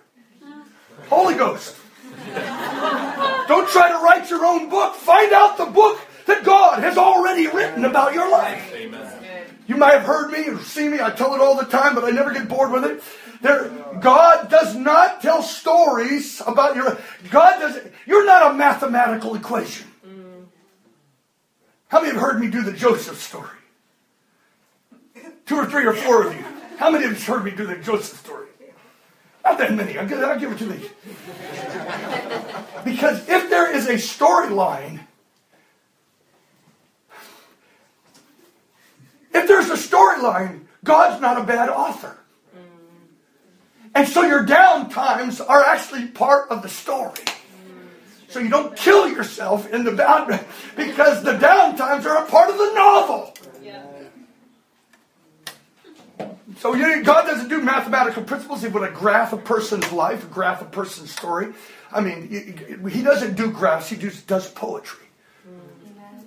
[1.12, 1.76] Holy Ghost.
[3.48, 4.94] Don't try to write your own book.
[4.94, 8.72] Find out the book that God has already written about your life.
[8.74, 9.22] Amen.
[9.66, 11.00] You might have heard me or seen me.
[11.00, 13.02] I tell it all the time, but I never get bored with it.
[13.42, 13.68] There,
[14.00, 16.98] God does not tell stories about your.
[17.30, 17.78] God does.
[18.06, 19.88] You're not a mathematical equation.
[21.88, 23.58] How many have heard me do the Joseph story?
[25.44, 26.44] Two or three or four of you.
[26.78, 28.48] How many have heard me do the Joseph story?
[29.44, 29.98] Not that many.
[29.98, 30.88] I'll give, I'll give it to these.
[32.84, 35.00] Because if there is a storyline,
[39.34, 42.18] if there's a storyline, God's not a bad author.
[43.94, 47.20] And so your down times are actually part of the story.
[48.28, 52.48] So you don't kill yourself in the bad because the down times are a part
[52.48, 53.34] of the novel.
[56.62, 58.62] So you, God doesn't do mathematical principles.
[58.62, 61.54] He would graph a person's life, graph a person's story.
[61.90, 62.28] I mean,
[62.88, 63.88] he doesn't do graphs.
[63.88, 65.04] He just does poetry.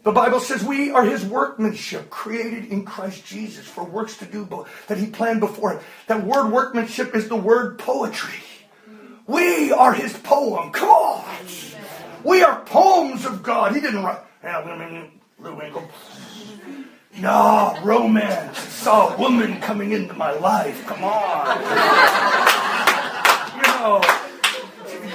[0.04, 4.66] The Bible says we are his workmanship, created in Christ Jesus for works to do
[4.90, 5.82] that he planned before.
[6.08, 8.44] That word workmanship is the word poetry.
[9.28, 10.74] We are his poem.
[10.74, 11.24] Come on.
[12.26, 13.74] We are poems of God.
[13.74, 14.20] He didn't write,
[15.40, 15.90] Lou Winkle.
[17.18, 18.58] No, romance.
[18.60, 20.86] Saw a woman coming into my life.
[20.86, 21.62] Come on.
[23.56, 24.02] you know,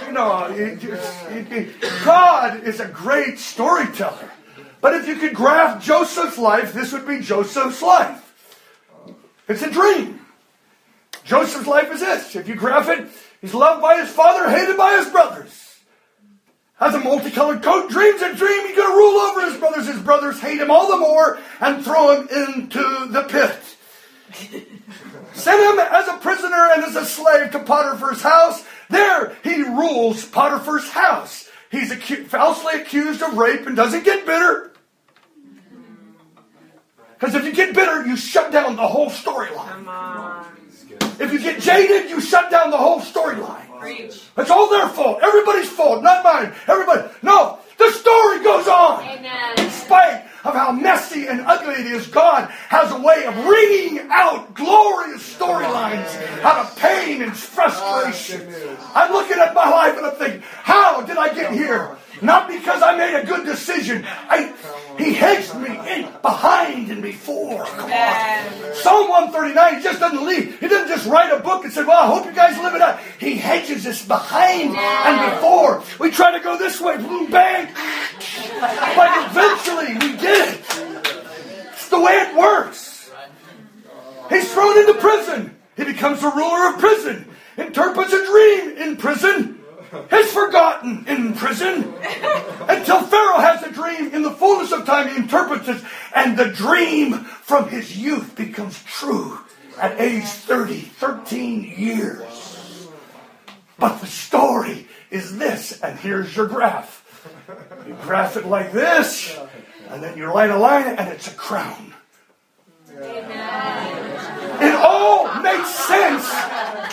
[0.07, 4.31] you know, it, it, it, God is a great storyteller.
[4.81, 8.27] But if you could graph Joseph's life, this would be Joseph's life.
[9.47, 10.21] It's a dream.
[11.25, 12.35] Joseph's life is this.
[12.35, 13.09] If you graph it,
[13.43, 15.70] he's loved by his father, hated by his brothers.
[16.81, 19.87] Has a multicolored coat, dreams a dream he's going to rule over his brothers.
[19.87, 24.67] His brothers hate him all the more and throw him into the pit.
[25.35, 28.65] Send him as a prisoner and as a slave to Potiphar's house.
[28.89, 31.51] There he rules Potiphar's house.
[31.71, 34.73] He's acu- falsely accused of rape and doesn't get bitter.
[37.13, 39.85] Because if you get bitter, you shut down the whole storyline.
[41.21, 43.67] If you get jaded, you shut down the whole storyline.
[44.37, 45.21] It's all their fault.
[45.23, 46.53] Everybody's fault, not mine.
[46.67, 47.09] Everybody.
[47.23, 49.05] No, the story goes on.
[49.05, 49.59] Amen.
[49.59, 54.09] In spite of how messy and ugly it is, God has a way of wringing
[54.11, 58.53] out glorious storylines out of pain and frustration.
[58.95, 61.97] I'm looking at my life and I'm thinking, how did I get here?
[62.23, 64.05] Not because I made a good decision.
[64.07, 64.53] I,
[64.99, 67.65] he hedged me in behind and before.
[67.65, 68.75] Come on.
[68.75, 70.61] Psalm 139, he just doesn't leave.
[70.61, 72.83] He doesn't just write a book and say, well, I hope you guys live it
[72.83, 73.01] out.
[73.19, 75.83] He hedges us behind and before.
[75.99, 77.73] We try to go this way, boom, bang.
[78.97, 80.61] But eventually we get it.
[81.73, 83.11] It's the way it works.
[84.29, 85.57] He's thrown into prison.
[85.77, 87.27] He becomes the ruler of prison.
[87.57, 89.60] Interprets a dream in prison
[90.11, 91.95] is forgotten in prison
[92.69, 94.15] until Pharaoh has a dream.
[94.15, 95.83] In the fullness of time, he interprets it,
[96.15, 99.41] and the dream from his youth becomes true
[99.81, 102.89] at age 30, 13 years.
[103.79, 106.99] But the story is this, and here's your graph.
[107.87, 109.37] You graph it like this,
[109.89, 111.95] and then you line a line, and it's a crown.
[114.63, 116.27] It all makes sense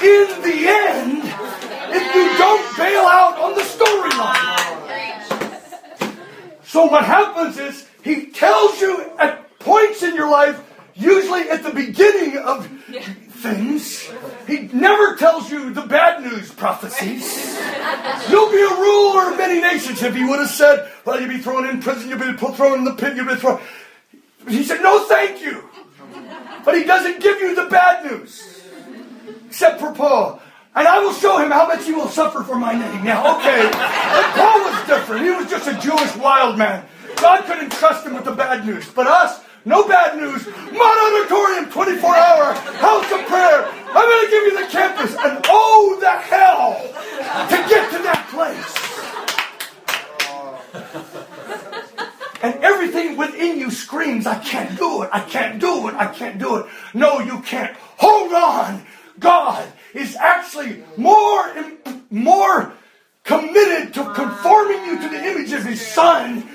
[0.02, 1.47] in the end
[1.94, 4.66] if you don't bail out on the storyline.
[6.64, 10.62] So what happens is he tells you at points in your life,
[10.96, 12.68] usually at the beginning of
[13.30, 14.10] things,
[14.48, 17.58] he never tells you the bad news prophecies.
[18.30, 20.02] You'll be a ruler of many nations.
[20.04, 22.86] If he would have said, well, you'll be thrown in prison, you'll be thrown in
[22.86, 23.60] the pit, you'll be thrown.
[24.48, 25.64] He said, no, thank you.
[26.64, 28.62] But he doesn't give you the bad news.
[29.48, 30.42] Except for Paul.
[30.78, 33.04] And I will show him how much he will suffer for my name.
[33.04, 35.26] Now, okay, but Paul was different.
[35.26, 36.86] He was just a Jewish wild man.
[37.16, 38.88] God couldn't trust him with the bad news.
[38.88, 40.46] But us, no bad news.
[40.46, 43.66] Mott Auditorium, 24 hour, house of prayer.
[43.66, 45.16] I'm going to give you the campus.
[45.18, 46.78] And oh, the hell
[47.50, 48.88] to get to that place.
[52.44, 56.38] And everything within you screams, I can't do it, I can't do it, I can't
[56.38, 56.68] do it.
[56.94, 57.76] No, you can't.
[57.98, 58.86] Hold on.
[59.20, 61.54] God is actually more,
[62.10, 62.74] more
[63.24, 66.48] committed to conforming you to the image of his son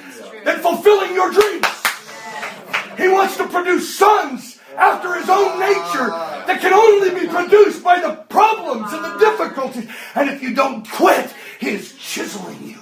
[0.45, 1.67] than fulfilling your dreams.
[2.97, 6.09] He wants to produce sons after his own nature
[6.47, 9.91] that can only be produced by the problems and the difficulties.
[10.15, 12.79] And if you don't quit, he is chiseling you.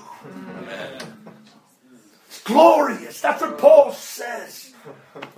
[2.29, 3.21] It's glorious.
[3.21, 4.70] That's what Paul says.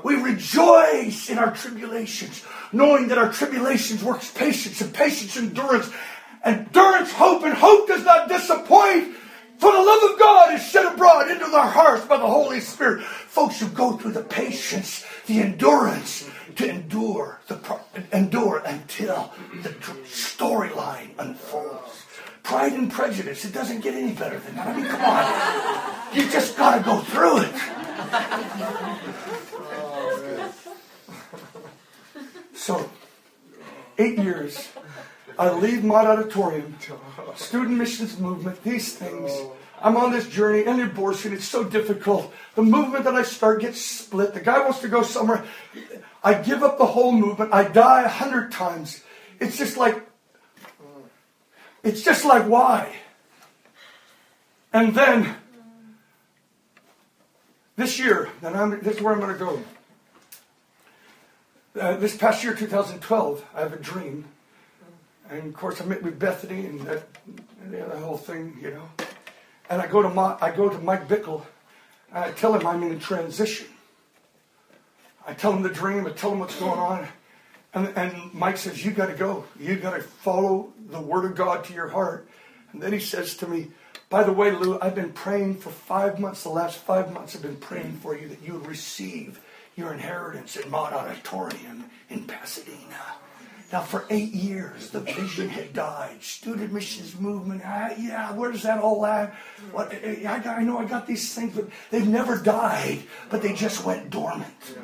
[0.03, 2.43] We rejoice in our tribulations,
[2.73, 5.91] knowing that our tribulations works patience, and patience endurance,
[6.45, 9.16] endurance hope, and hope does not disappoint.
[9.59, 13.05] For the love of God is shed abroad into their hearts by the Holy Spirit.
[13.05, 17.59] Folks who go through the patience, the endurance to endure, the
[18.12, 22.05] endure until the storyline unfolds.
[22.43, 24.66] Pride and prejudice, it doesn't get any better than that.
[24.66, 26.16] I mean, come on.
[26.16, 27.55] You just got to go through it.
[32.55, 32.91] So,
[33.99, 34.69] eight years
[35.39, 36.77] I leave Mott Auditorium,
[37.35, 39.33] student missions movement, these things.
[39.81, 42.33] I'm on this journey, and abortion, it's so difficult.
[42.55, 44.33] The movement that I start gets split.
[44.35, 45.45] The guy wants to go somewhere.
[46.23, 47.53] I give up the whole movement.
[47.53, 49.03] I die a hundred times.
[49.41, 50.01] It's just like,
[51.83, 52.95] it's just like, why?
[54.73, 55.35] And then,
[57.77, 59.63] this year, and I'm, this is where I'm going to go.
[61.79, 64.27] Uh, this past year, 2012, I have a dream
[65.33, 67.05] and of course, I met with Bethany and that,
[67.62, 68.89] and the whole thing, you know.
[69.70, 71.43] And I go to my, I go to Mike Bickle.
[72.12, 73.68] And I tell him I'm in transition.
[75.27, 76.07] I tell him the dream.
[76.07, 77.09] I tell him what's going on.
[77.73, 79.45] And, and Mike says, "You got to go.
[79.59, 82.29] You got to follow the Word of God to your heart."
[82.73, 83.70] And then he says to me,
[84.11, 86.43] "By the way, Lou, I've been praying for five months.
[86.43, 89.41] The last five months, I've been praying for you that you would receive
[89.77, 93.16] your inheritance at Mott Auditorium in Pasadena."
[93.73, 96.23] Now, for eight years, the vision had died.
[96.23, 99.33] Student missions movement, ah, yeah, where's that all at?
[99.73, 103.83] What, I, I know I got these things, but they've never died, but they just
[103.83, 104.77] went dormant.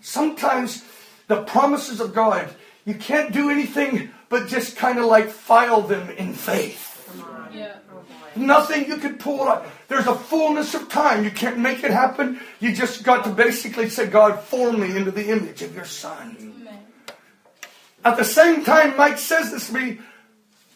[0.00, 0.84] Sometimes
[1.28, 2.48] the promises of God,
[2.84, 6.85] you can't do anything but just kind of like file them in faith.
[8.36, 9.66] Nothing you can pull out.
[9.88, 11.24] There's a fullness of time.
[11.24, 12.40] You can't make it happen.
[12.60, 16.54] You just got to basically say, God, form me into the image of your son.
[18.04, 19.98] At the same time, Mike says this to me,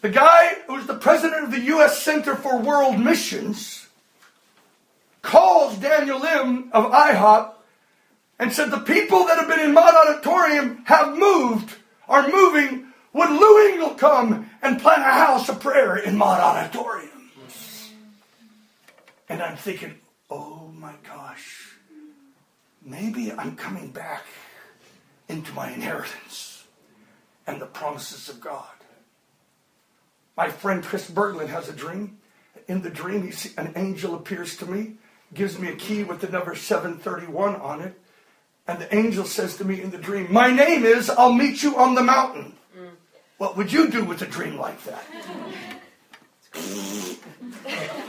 [0.01, 2.01] the guy who's the president of the U.S.
[2.01, 3.87] Center for World Missions
[5.21, 7.53] calls Daniel Lim of IHOP
[8.39, 11.75] and said, The people that have been in Mott Auditorium have moved,
[12.09, 12.87] are moving.
[13.13, 17.20] Would Lou Engle come and plant a house of prayer in Mott Auditorium?
[19.31, 19.95] And I'm thinking,
[20.29, 21.69] oh my gosh,
[22.83, 24.25] maybe I'm coming back
[25.29, 26.65] into my inheritance
[27.47, 28.65] and the promises of God.
[30.35, 32.17] My friend Chris Berglund has a dream.
[32.67, 34.95] In the dream, he see, an angel appears to me,
[35.33, 37.97] gives me a key with the number 731 on it.
[38.67, 41.77] And the angel says to me in the dream, My name is, I'll meet you
[41.77, 42.57] on the mountain.
[42.77, 42.89] Mm.
[43.37, 45.05] What would you do with a dream like that?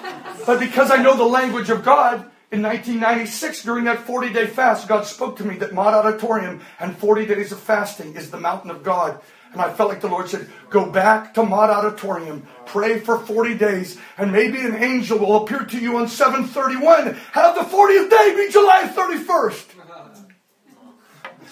[0.47, 4.87] but because I know the language of God, in 1996, during that 40 day fast,
[4.87, 8.70] God spoke to me that Mott Auditorium and 40 days of fasting is the mountain
[8.70, 9.20] of God.
[9.53, 13.57] And I felt like the Lord said, Go back to Mott Auditorium, pray for 40
[13.57, 17.14] days, and maybe an angel will appear to you on 731.
[17.33, 19.66] Have the 40th day be July 31st.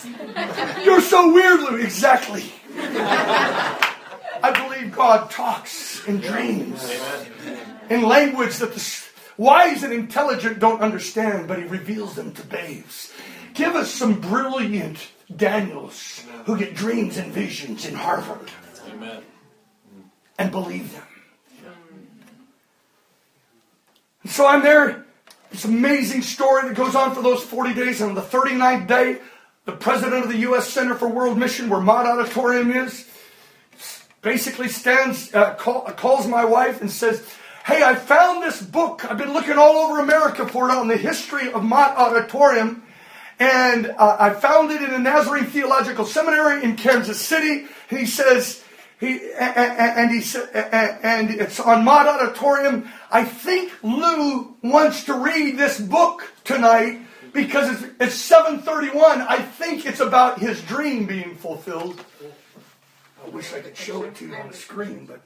[0.85, 1.77] You're so weird, Lou.
[1.77, 2.45] Exactly.
[4.43, 6.91] I believe God talks in dreams,
[7.91, 8.81] in language that the
[9.41, 13.11] Wise and intelligent don't understand, but he reveals them to babes.
[13.55, 14.99] Give us some brilliant
[15.35, 18.51] Daniels who get dreams and visions in Harvard.
[18.91, 19.23] Amen.
[20.39, 21.03] And believe them.
[24.25, 25.07] And so I'm there.
[25.51, 28.03] This amazing story that goes on for those 40 days.
[28.03, 29.21] And on the 39th day,
[29.65, 30.69] the president of the U.S.
[30.69, 33.09] Center for World Mission, where Mott Auditorium is,
[34.21, 37.27] basically stands, uh, call, calls my wife and says,
[37.71, 39.09] Hey, I found this book.
[39.09, 42.83] I've been looking all over America for it on the history of Mott Auditorium.
[43.39, 47.69] And uh, I found it in the Nazarene Theological Seminary in Kansas City.
[47.89, 48.65] He says,
[48.99, 52.89] he, and, he and it's on Mott Auditorium.
[53.09, 56.99] I think Lou wants to read this book tonight
[57.33, 59.21] because it's, it's 731.
[59.21, 62.05] I think it's about his dream being fulfilled.
[63.25, 65.21] I wish I could show it to you on the screen, but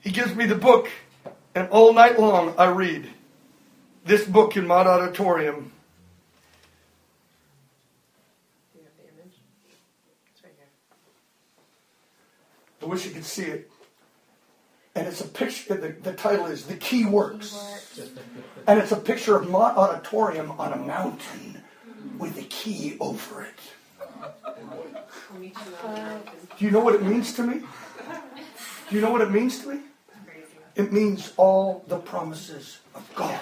[0.00, 0.88] he gives me the book,
[1.54, 3.08] and all night long I read
[4.04, 5.72] this book in Mott Auditorium.
[12.82, 13.70] I wish you could see it.
[14.94, 17.54] And it's a picture, the, the title is The Key Works.
[18.66, 21.62] And it's a picture of Mott Auditorium on a mountain
[22.18, 23.60] with a key over it.
[26.58, 27.60] Do you know what it means to me?
[28.88, 29.80] Do you know what it means to me?
[30.76, 33.38] It means all the promises of God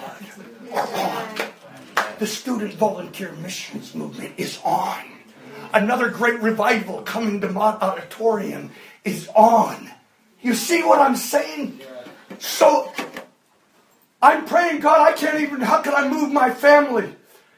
[0.73, 1.29] are on.
[2.19, 5.05] The student volunteer missions movement is on.
[5.73, 8.71] Another great revival coming to Mott Auditorium
[9.05, 9.91] is on.
[10.41, 11.81] You see what I'm saying?
[12.39, 12.93] So
[14.23, 17.15] I'm praying, God, I can't even, how can I move my family?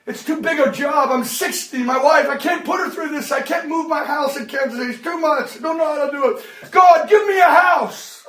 [0.06, 1.10] It's too big a job.
[1.10, 1.82] I'm 60.
[1.84, 3.30] My wife, I can't put her through this.
[3.30, 4.92] I can't move my house in Kansas City.
[4.92, 5.56] It's too much.
[5.56, 6.70] I don't know how to do it.
[6.70, 8.19] God, give me a house.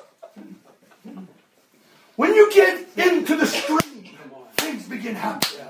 [2.21, 4.15] When you get into the stream,
[4.57, 5.65] things begin happening.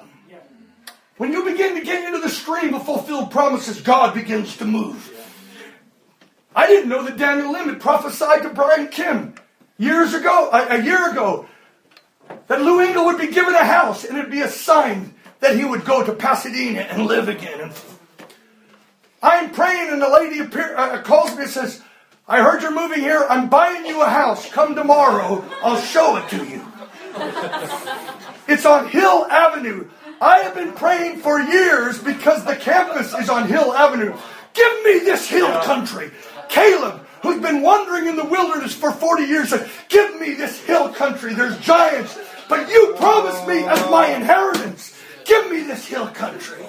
[1.16, 5.14] When you begin to get into the stream of fulfilled promises, God begins to move.
[6.54, 9.34] I didn't know that Daniel Lim had prophesied to Brian Kim
[9.78, 11.46] years ago, a, year ago,
[12.48, 15.64] that Lou Engle would be given a house and it'd be a sign that he
[15.64, 17.72] would go to Pasadena and live again.
[19.24, 21.82] I'm praying, and the lady appear, uh, calls me and says,
[22.32, 23.28] I heard you're moving here.
[23.30, 24.50] I'm buying you a house.
[24.50, 25.44] Come tomorrow.
[25.62, 26.66] I'll show it to you.
[28.48, 29.90] it's on Hill Avenue.
[30.22, 34.16] I have been praying for years because the campus is on Hill Avenue.
[34.54, 36.10] Give me this hill country.
[36.48, 40.88] Caleb, who's been wandering in the wilderness for 40 years, said, Give me this hill
[40.94, 41.34] country.
[41.34, 42.18] There's giants,
[42.48, 44.98] but you promised me as my inheritance.
[45.26, 46.64] Give me this hill country.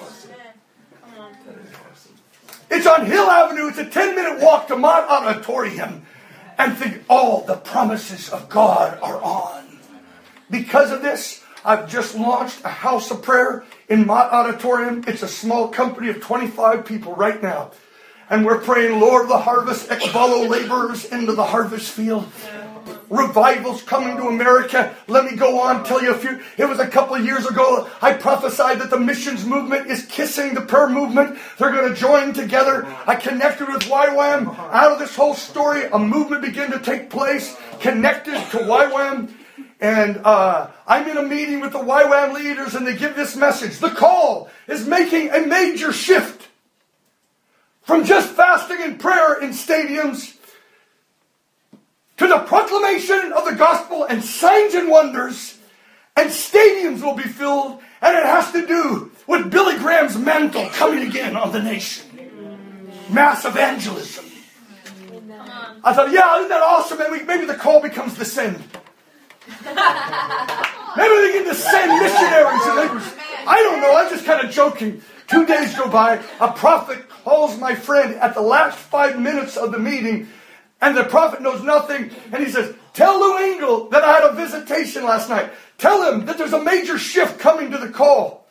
[2.73, 3.67] It's on Hill Avenue.
[3.67, 6.07] It's a 10 minute walk to Mott Auditorium.
[6.57, 9.63] And think all the promises of God are on.
[10.49, 15.03] Because of this, I've just launched a house of prayer in Mott Auditorium.
[15.07, 17.71] It's a small company of 25 people right now.
[18.29, 22.27] And we're praying, Lord the harvest, follow laborers into the harvest field
[23.13, 24.95] revivals coming to America.
[25.07, 26.41] Let me go on, tell you a few.
[26.57, 27.89] It was a couple of years ago.
[28.01, 31.37] I prophesied that the missions movement is kissing the prayer movement.
[31.57, 32.85] They're going to join together.
[33.05, 34.57] I connected with YWAM.
[34.57, 39.31] Out of this whole story, a movement began to take place connected to YWAM.
[39.79, 43.79] And uh, I'm in a meeting with the YWAM leaders, and they give this message.
[43.79, 46.47] The call is making a major shift
[47.83, 50.35] from just fasting and prayer in stadiums
[52.17, 55.57] to the proclamation of the gospel and signs and wonders,
[56.15, 61.07] and stadiums will be filled, and it has to do with Billy Graham's mantle coming
[61.07, 62.05] again on the nation.
[63.09, 64.25] Mass evangelism.
[65.83, 66.97] I thought, yeah, isn't that awesome?
[66.99, 68.55] Maybe, maybe the call becomes the send.
[70.95, 73.23] Maybe they get to send missionaries and.
[73.45, 73.95] I don't know.
[73.95, 75.01] I'm just kind of joking.
[75.27, 76.21] Two days go by.
[76.39, 80.27] A prophet calls my friend at the last five minutes of the meeting
[80.83, 82.11] and the prophet knows nothing.
[82.33, 85.51] And he says, Tell Lou Engle that I had a visitation last night.
[85.77, 88.45] Tell him that there's a major shift coming to the call.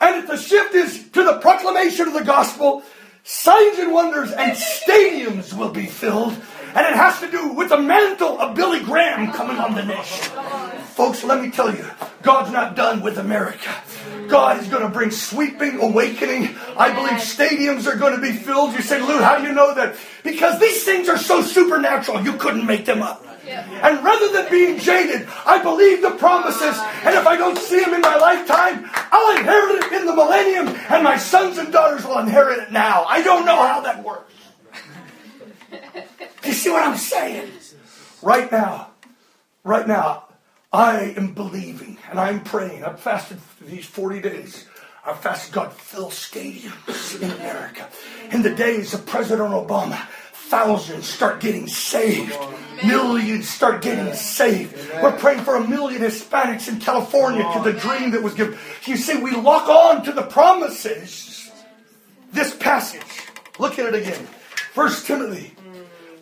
[0.00, 2.82] And if the shift is to the proclamation of the gospel,
[3.22, 6.36] signs and wonders and stadiums will be filled.
[6.74, 10.32] And it has to do with the mantle of Billy Graham coming on the nation.
[10.94, 11.84] Folks, let me tell you,
[12.22, 13.70] God's not done with America.
[14.28, 16.56] God is going to bring sweeping awakening.
[16.76, 18.74] I believe stadiums are going to be filled.
[18.74, 19.96] You say, Lou, how do you know that?
[20.22, 23.24] Because these things are so supernatural, you couldn't make them up.
[23.48, 26.76] And rather than being jaded, I believe the promises.
[27.04, 30.68] And if I don't see them in my lifetime, I'll inherit it in the millennium,
[30.90, 33.04] and my sons and daughters will inherit it now.
[33.04, 34.34] I don't know how that works.
[36.42, 37.50] Do you see what I'm saying?
[38.22, 38.90] Right now,
[39.64, 40.24] right now,
[40.72, 42.84] I am believing and I'm praying.
[42.84, 44.66] I've fasted these 40 days.
[45.06, 47.88] I've fasted God fill stadiums in America.
[48.30, 49.98] In the days of President Obama,
[50.32, 52.36] thousands start getting saved.
[52.84, 54.76] Millions start getting saved.
[55.02, 58.58] We're praying for a million Hispanics in California to the dream that was given.
[58.84, 61.50] You see, we lock on to the promises.
[62.32, 63.26] This passage,
[63.58, 64.26] look at it again.
[64.74, 65.54] First Timothy.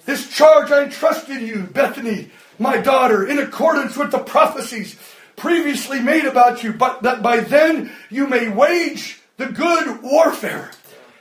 [0.06, 4.96] This charge I entrusted you, Bethany, my daughter, in accordance with the prophecies
[5.34, 10.70] previously made about you, but that by then you may wage the good warfare.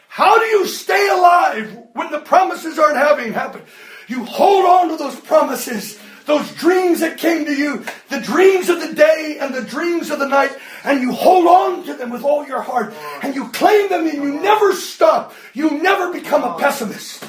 [0.07, 3.65] How do you stay alive when the promises aren't having happened?
[4.07, 8.79] You hold on to those promises, those dreams that came to you, the dreams of
[8.79, 12.23] the day and the dreams of the night, and you hold on to them with
[12.23, 15.33] all your heart, and you claim them and you never stop.
[15.53, 17.25] You never become a pessimist.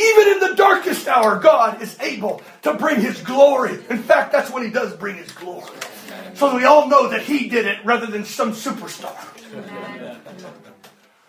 [0.00, 3.74] Even in the darkest hour, God is able to bring His glory.
[3.90, 5.76] In fact, that's when He does bring His glory.
[6.34, 9.16] So we all know that He did it rather than some superstar.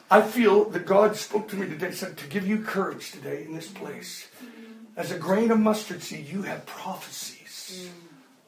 [0.10, 3.56] I feel that God spoke to me today, said to give you courage today in
[3.56, 4.28] this place.
[4.96, 7.90] As a grain of mustard seed, you have prophecies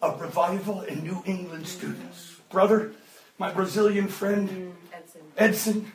[0.01, 2.35] of revival in New England students.
[2.49, 2.91] Brother,
[3.37, 4.75] my Brazilian friend,
[5.37, 5.91] Edson.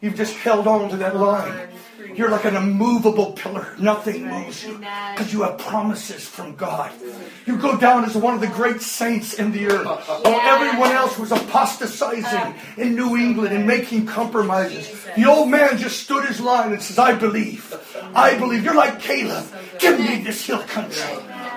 [0.00, 1.68] You've just held on to that line.
[2.14, 3.74] You're like an immovable pillar.
[3.78, 6.92] Nothing moves you because you have promises from God.
[7.46, 9.86] You go down as one of the great saints in the earth.
[9.86, 15.06] While everyone else was apostatizing in New England and making compromises.
[15.16, 17.74] The old man just stood his line and says, I believe.
[18.14, 18.64] I believe.
[18.64, 19.46] You're like Caleb.
[19.78, 21.02] Give me this hill country.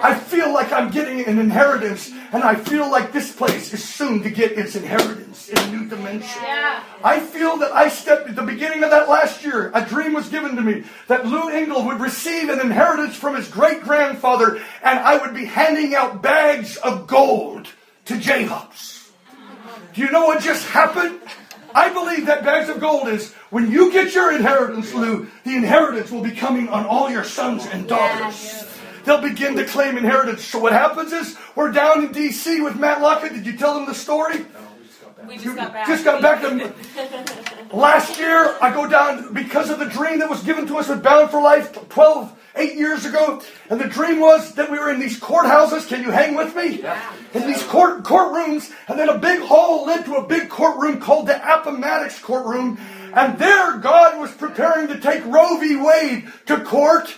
[0.04, 4.24] I feel like I'm getting an inheritance, and I feel like this place is soon
[4.24, 6.42] to get its inheritance in a new dimension.
[6.42, 6.84] Yeah.
[7.04, 9.72] I feel that I stepped at the beginning of that last year.
[9.76, 13.48] A dream was given to me that Lou Engle would receive an inheritance from his
[13.48, 17.68] great grandfather, and I would be handing out bags of gold
[18.06, 19.12] to Jacobs.
[19.94, 21.20] Do you know what just happened?
[21.76, 26.12] I believe that bags of gold is when you get your inheritance, Lou, the inheritance
[26.12, 28.71] will be coming on all your sons and daughters
[29.06, 30.44] they'll begin to claim inheritance.
[30.46, 32.62] So what happens is we're down in D.C.
[32.62, 33.34] with Matt Lockett.
[33.34, 34.40] Did you tell them the story?
[34.40, 35.88] No, We just got back.
[35.88, 38.56] We just got back to last year.
[38.62, 41.42] I go down because of the dream that was given to us with Bound for
[41.42, 43.42] Life 12, 8 years ago.
[43.70, 45.88] And the dream was that we were in these courthouses.
[45.88, 46.82] Can you hang with me?
[46.82, 47.14] Yeah.
[47.34, 51.28] In these court courtrooms, and then a big hall led to a big courtroom called
[51.28, 52.78] the Appomattox courtroom.
[53.14, 55.76] And there, God was preparing to take Roe v.
[55.76, 57.14] Wade to court.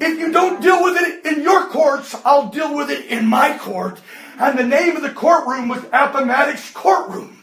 [0.00, 3.58] If you don't deal with it in your courts, I'll deal with it in my
[3.58, 4.00] court.
[4.38, 7.36] And the name of the courtroom was Appomattox Courtroom.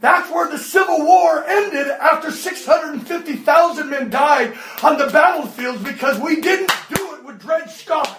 [0.00, 6.40] That's where the Civil War ended after 650,000 men died on the battlefields because we
[6.40, 8.18] didn't do it with Dred Scott.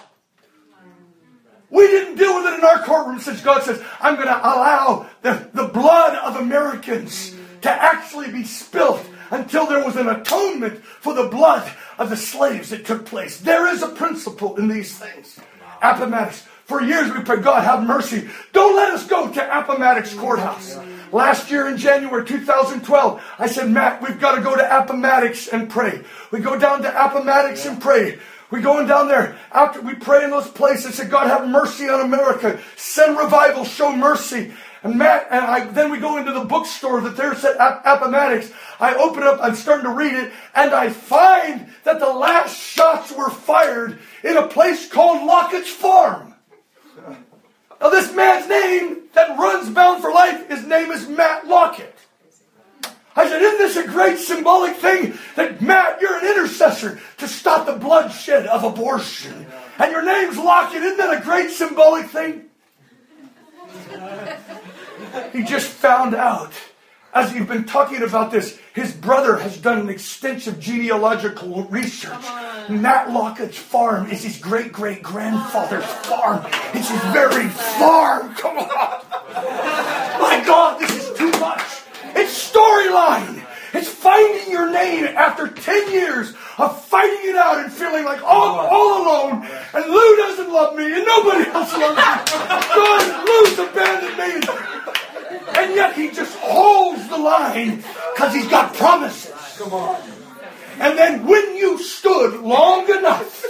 [1.68, 5.10] We didn't deal with it in our courtroom since God says, I'm going to allow
[5.20, 9.04] the, the blood of Americans to actually be spilt
[9.34, 13.40] until there was an atonement for the blood of the slaves that took place.
[13.40, 15.38] There is a principle in these things.
[15.82, 16.46] Appomattox.
[16.64, 18.28] For years we prayed, God have mercy.
[18.52, 20.78] Don't let us go to Appomattox Courthouse.
[21.12, 25.68] Last year in January 2012, I said, Matt, we've got to go to Appomattox and
[25.68, 26.02] pray.
[26.30, 28.18] We go down to Appomattox and pray.
[28.50, 30.94] We going down there after we pray in those places.
[30.94, 32.60] Said, God have mercy on America.
[32.76, 33.64] Send revival.
[33.64, 34.52] Show mercy.
[34.84, 37.56] And Matt and I, then we go into the bookstore that there's at
[37.86, 38.52] Appomattox.
[38.78, 43.10] I open up, I'm starting to read it, and I find that the last shots
[43.10, 46.34] were fired in a place called Lockett's Farm.
[47.80, 51.96] Now, this man's name that runs Bound for Life, his name is Matt Lockett.
[53.16, 57.64] I said, Isn't this a great symbolic thing that, Matt, you're an intercessor to stop
[57.64, 59.46] the bloodshed of abortion?
[59.78, 60.82] And your name's Lockett.
[60.82, 62.50] Isn't that a great symbolic thing?
[65.32, 66.52] He just found out,
[67.12, 72.24] as you've been talking about this, his brother has done an extensive genealogical research.
[72.68, 76.44] Matt Lockett's farm is his great great grandfather's farm.
[76.72, 78.34] It's his very farm.
[78.34, 79.04] Come on.
[80.20, 81.62] My God, this is too much.
[82.16, 83.46] It's storyline.
[83.74, 88.58] It's finding your name after 10 years of fighting it out and feeling like all,
[88.58, 89.46] all alone.
[89.74, 92.38] And Lou doesn't love me and nobody else loves me.
[92.74, 95.03] God, Lou's abandoned me.
[95.48, 97.84] And yet he just holds the line
[98.14, 99.32] because he's got promises.
[99.58, 100.00] Come on.
[100.80, 103.42] And then when you stood long enough,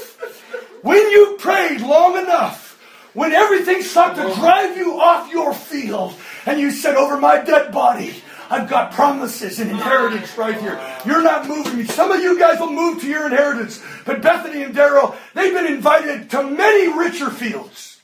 [0.83, 2.79] when you prayed long enough,
[3.15, 6.15] when everything started to drive you off your field,
[6.47, 10.79] and you said, Over my dead body, I've got promises and inheritance right here.
[11.07, 11.85] You're not moving me.
[11.85, 13.83] Some of you guys will move to your inheritance.
[14.05, 18.01] But Bethany and Daryl, they've been invited to many richer fields.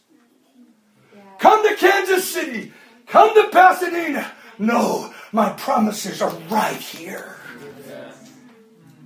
[1.38, 2.72] Come to Kansas City.
[3.10, 4.30] Come to Pasadena.
[4.58, 7.36] No, my promises are right here.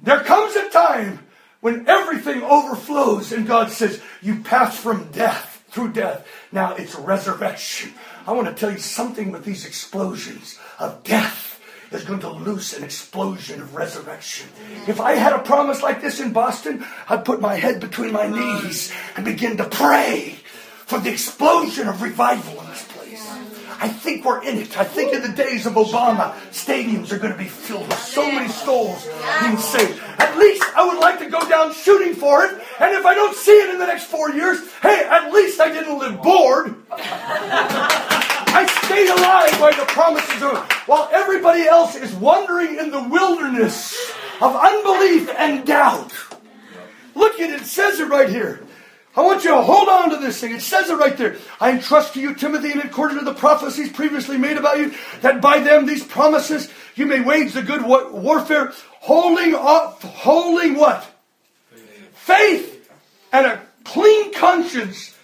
[0.02, 1.20] There comes a time
[1.60, 6.26] when everything overflows and God says, You pass from death through death.
[6.52, 7.94] Now it's resurrection.
[8.26, 12.76] I want to tell you something with these explosions of death is going to loose
[12.76, 14.48] an explosion of resurrection.
[14.86, 18.26] If I had a promise like this in Boston, I'd put my head between my
[18.26, 20.36] knees and begin to pray
[20.86, 22.82] for the explosion of revival in this
[23.84, 24.78] I think we're in it.
[24.78, 28.24] I think in the days of Obama, stadiums are going to be filled with so
[28.32, 29.06] many souls
[29.42, 30.00] being saved.
[30.16, 32.52] At least I would like to go down shooting for it.
[32.80, 35.68] And if I don't see it in the next four years, hey, at least I
[35.68, 36.74] didn't live bored.
[36.92, 44.14] I stayed alive by the promises of while everybody else is wandering in the wilderness
[44.40, 46.14] of unbelief and doubt.
[47.14, 48.63] Look at it, it says it right here.
[49.16, 50.54] I want you to hold on to this thing.
[50.54, 51.36] It says it right there.
[51.60, 55.40] I entrust to you, Timothy, and according to the prophecies previously made about you, that
[55.40, 61.08] by them these promises you may wage the good warfare, holding up, holding what?
[62.12, 62.90] Faith
[63.32, 65.14] and a clean conscience.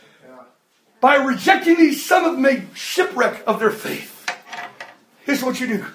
[1.01, 4.31] By rejecting these, some have made shipwreck of their faith.
[5.25, 5.87] Here's what you do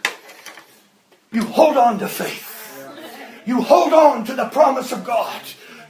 [1.32, 5.42] you hold on to faith, you hold on to the promise of God.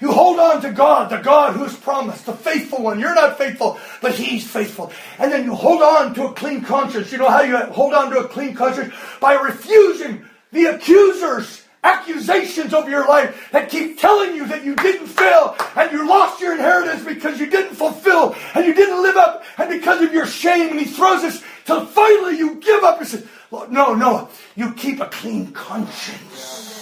[0.02, 3.00] You hold on to God, the God who's promised, the faithful one.
[3.00, 4.91] You're not faithful, but He's faithful.
[5.20, 7.12] And then you hold on to a clean conscience.
[7.12, 8.93] You know how you hold on to a clean conscience?
[9.20, 15.06] By refusing the accusers accusations over your life that keep telling you that you didn't
[15.06, 19.43] fail and you lost your inheritance because you didn't fulfill and you didn't live up
[19.60, 23.08] and because of your shame and he throws this till finally you give up and
[23.08, 23.24] say,
[23.70, 26.74] no, no, you keep a clean conscience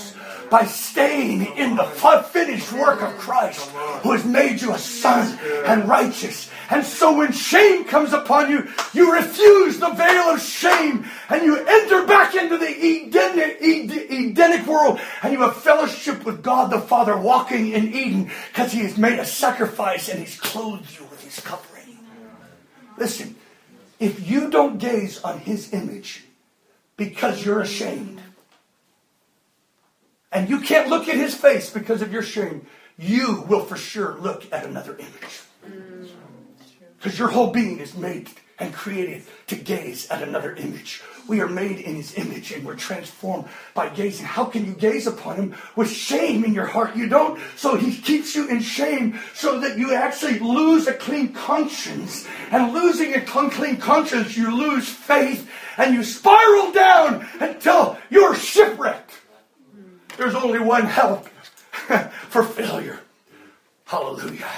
[0.54, 1.84] by staying in the
[2.32, 3.72] finished work of Christ
[4.04, 5.36] who has made you a son
[5.66, 6.47] and righteous.
[6.70, 11.58] And so when shame comes upon you, you refuse the veil of shame and you
[11.58, 17.18] enter back into the Edenic, Edenic world and you have fellowship with God the Father
[17.18, 21.39] walking in Eden because he has made a sacrifice and he's clothed you with his
[21.39, 21.97] covering.
[22.99, 23.36] Listen,
[23.99, 26.26] if you don't gaze on his image
[26.95, 28.22] because you're ashamed,
[30.34, 32.65] and you can't look at his face because of your shame,
[32.97, 35.41] you will for sure look at another image.
[36.97, 38.29] Because your whole being is made
[38.59, 41.01] and created to gaze at another image.
[41.27, 44.25] We are made in his image and we're transformed by gazing.
[44.25, 46.95] How can you gaze upon him with shame in your heart?
[46.95, 47.39] You don't.
[47.55, 52.27] So he keeps you in shame so that you actually lose a clean conscience.
[52.51, 59.22] And losing a clean conscience, you lose faith and you spiral down until you're shipwrecked.
[60.18, 61.28] There's only one help
[62.30, 62.99] for failure.
[63.86, 64.51] Hallelujah.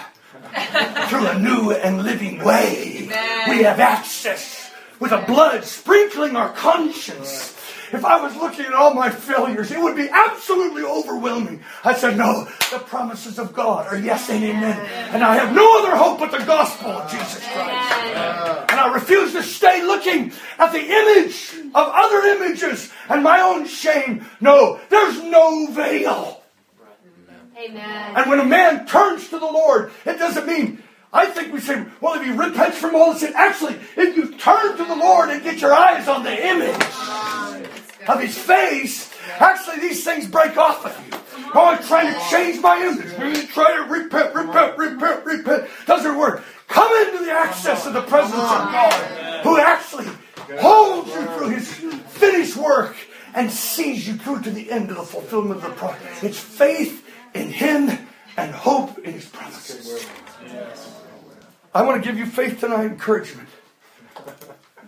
[1.09, 3.49] Through a new and living way, Amen.
[3.49, 7.53] we have access with a blood sprinkling our conscience.
[7.91, 11.63] If I was looking at all my failures, it would be absolutely overwhelming.
[11.83, 14.79] I said, No, the promises of God are yes and amen.
[15.11, 17.47] And I have no other hope but the gospel of Jesus Christ.
[17.53, 18.54] I
[18.95, 24.25] refuse to stay looking at the image of other images and my own shame.
[24.41, 26.41] No, there's no veil.
[27.57, 28.13] Amen.
[28.15, 30.83] And when a man turns to the Lord, it doesn't mean
[31.15, 34.75] I think we say, well, if you repent from all sin, actually, if you turn
[34.75, 36.75] to the Lord and get your eyes on the image
[38.09, 41.17] of His face, actually, these things break off of you.
[41.53, 43.47] Oh, I'm trying to change my image.
[43.53, 45.69] Try to repent, repent, repent, repent.
[45.85, 46.43] Doesn't work.
[46.67, 50.07] Come into the access of the presence of God, who actually
[50.59, 51.73] holds you through His
[52.13, 52.95] finished work
[53.33, 56.23] and sees you through to the end of the fulfillment of the promise.
[56.23, 58.07] It's faith in Him
[58.37, 60.07] and hope in His promises.
[61.73, 63.49] I want to give you faith tonight, encouragement.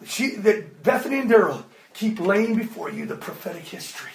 [0.05, 1.63] She, that Bethany and Daryl
[1.93, 4.11] keep laying before you the prophetic history.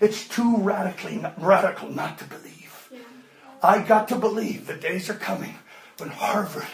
[0.00, 2.90] It's too radically radical not to believe.
[3.62, 5.56] I got to believe the days are coming
[6.00, 6.66] when Harvard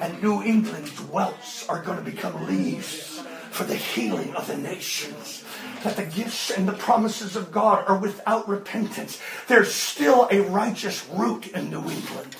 [0.00, 5.44] and New England's welts are going to become leaves for the healing of the nations.
[5.82, 9.20] That the gifts and the promises of God are without repentance.
[9.48, 12.36] There's still a righteous root in New England.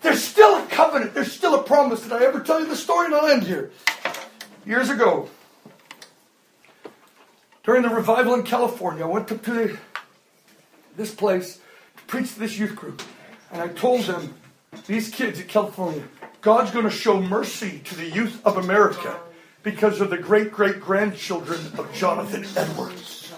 [0.00, 1.14] There's still a covenant.
[1.14, 2.02] There's still a promise.
[2.02, 3.06] Did I ever tell you the story?
[3.06, 3.70] And I'll end here.
[4.66, 5.28] Years ago,
[7.64, 9.78] during the revival in California, I went to, to
[10.96, 11.60] this place
[11.96, 13.02] to preach to this youth group.
[13.50, 14.34] And I told them,
[14.86, 16.02] these kids in California,
[16.40, 19.18] God's going to show mercy to the youth of America
[19.62, 23.32] because of the great great grandchildren of Jonathan Edwards.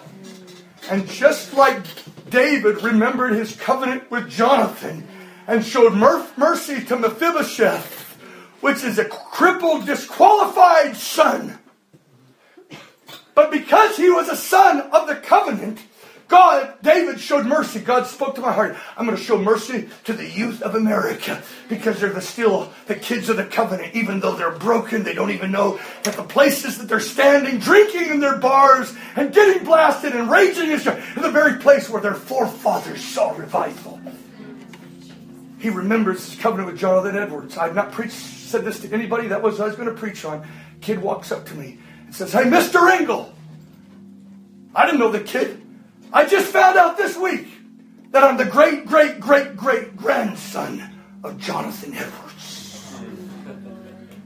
[0.90, 1.82] And just like
[2.30, 5.06] David remembered his covenant with Jonathan
[5.46, 8.18] and showed mercy to Mephibosheth,
[8.60, 11.58] which is a crippled, disqualified son.
[13.34, 15.80] But because he was a son of the covenant,
[16.28, 17.78] God, David showed mercy.
[17.78, 18.76] God spoke to my heart.
[18.96, 22.96] I'm going to show mercy to the youth of America because they're the still the
[22.96, 23.94] kids of the covenant.
[23.94, 28.08] Even though they're broken, they don't even know that the places that they're standing, drinking
[28.08, 33.04] in their bars and getting blasted and raging is the very place where their forefathers
[33.04, 34.00] saw revival.
[35.58, 37.56] He remembers his covenant with Jonathan Edwards.
[37.56, 39.28] I've not preached, said this to anybody.
[39.28, 40.46] That was I was going to preach on.
[40.80, 42.90] Kid walks up to me and says, "Hey, Mr.
[42.90, 43.32] Engle."
[44.74, 45.65] I didn't know the kid.
[46.12, 47.48] I just found out this week
[48.10, 50.82] that I'm the great, great, great, great grandson
[51.22, 52.96] of Jonathan Edwards.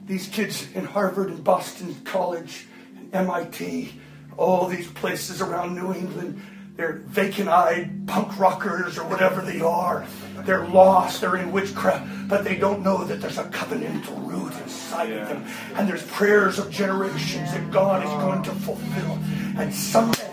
[0.06, 2.66] These kids in Harvard and Boston College
[2.96, 3.92] and MIT,
[4.36, 6.40] all these places around New England,
[6.76, 10.06] they're vacant eyed punk rockers or whatever they are.
[10.44, 15.12] They're lost, they're in witchcraft, but they don't know that there's a covenantal root inside
[15.12, 15.44] of them.
[15.74, 19.18] And there's prayers of generations that God is going to fulfill.
[19.58, 20.29] And someday,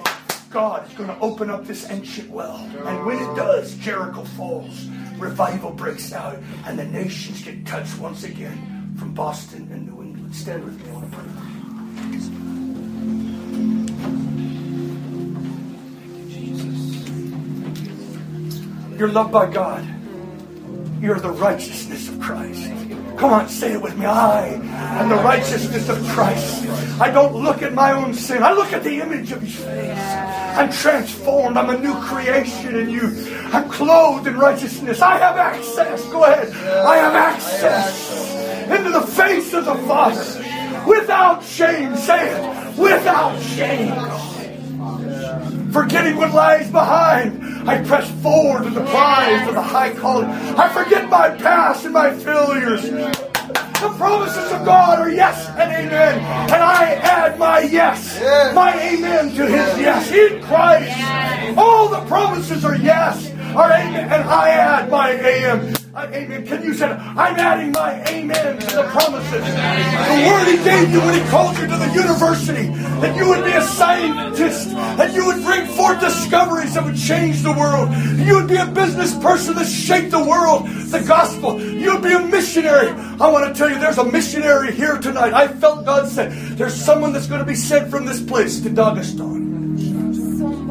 [0.49, 2.57] God is going to open up this ancient well.
[2.57, 4.87] And when it does, Jericho falls.
[5.17, 10.35] Revival breaks out, and the nations get touched once again from Boston and New England.
[10.35, 11.25] Stand with me on prayer.
[18.97, 19.85] You're loved by God.
[21.01, 22.86] You're the righteousness of Christ.
[23.17, 24.05] Come on, say it with me.
[24.05, 24.47] I
[25.01, 26.67] am the righteousness of Christ.
[27.01, 28.43] I don't look at my own sin.
[28.43, 29.97] I look at the image of His face.
[29.97, 31.57] I'm transformed.
[31.57, 33.07] I'm a new creation in you.
[33.51, 35.01] I'm clothed in righteousness.
[35.01, 36.05] I have access.
[36.05, 36.53] Go ahead.
[36.85, 40.23] I have access into the face of the Father
[40.87, 41.95] without shame.
[41.95, 42.77] Say it.
[42.77, 44.36] Without shame.
[45.71, 50.29] Forgetting what lies behind, I press forward to the prize of the high calling.
[50.29, 52.83] I forget my past and my failures.
[52.83, 56.17] The promises of God are yes and amen.
[56.17, 58.19] And I add my yes,
[58.55, 61.57] my amen to his yes in Christ.
[61.57, 65.11] All the promises are yes, are amen, and I add my
[66.13, 66.45] amen.
[66.45, 69.43] Can you say, I'm adding my amen to the promises.
[69.43, 72.67] The word he gave you when he called you to the university,
[73.01, 77.43] that you would be a scientist, that you would bring forth discoveries that would change
[77.43, 77.89] the world.
[78.17, 81.61] You would be a business person that shaped the world, the gospel.
[81.61, 82.89] You would be a missionary.
[82.89, 85.33] I want to tell you, there's a missionary here tonight.
[85.33, 88.69] I felt God said, there's someone that's going to be sent from this place to
[88.69, 89.47] Dagestan.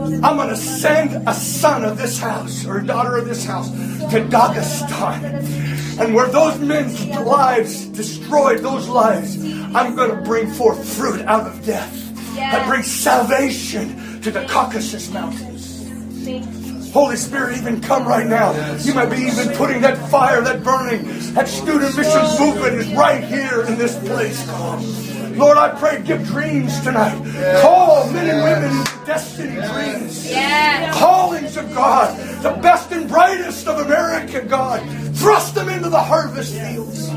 [0.06, 3.70] I'm going to send a son of this house or a daughter of this house
[3.70, 6.00] to Dagestan.
[6.00, 9.36] And where those men's lives destroyed, those lives,
[9.74, 11.92] I'm going to bring forth fruit out of death.
[12.36, 16.92] That brings salvation to the Caucasus Mountains.
[16.92, 18.52] Holy Spirit, even come right now.
[18.78, 21.04] You might be even putting that fire, that burning,
[21.34, 24.44] that student missions movement is right here in this place.
[24.46, 25.15] Come.
[25.36, 27.16] Lord, I pray, give dreams tonight.
[27.60, 30.92] Call men and women destiny dreams, yeah.
[30.94, 34.80] callings of God, the best and brightest of America, God.
[35.16, 37.08] Thrust them into the harvest fields.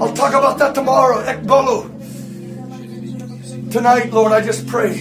[0.00, 1.90] I'll talk about that tomorrow, ekballo.
[3.72, 4.92] Tonight, Lord, I just pray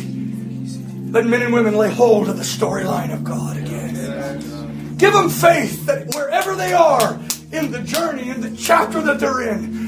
[1.12, 4.98] that men and women lay hold of the storyline of God again.
[4.98, 7.20] Give them faith that wherever they are
[7.52, 9.83] in the journey, in the chapter that they're in,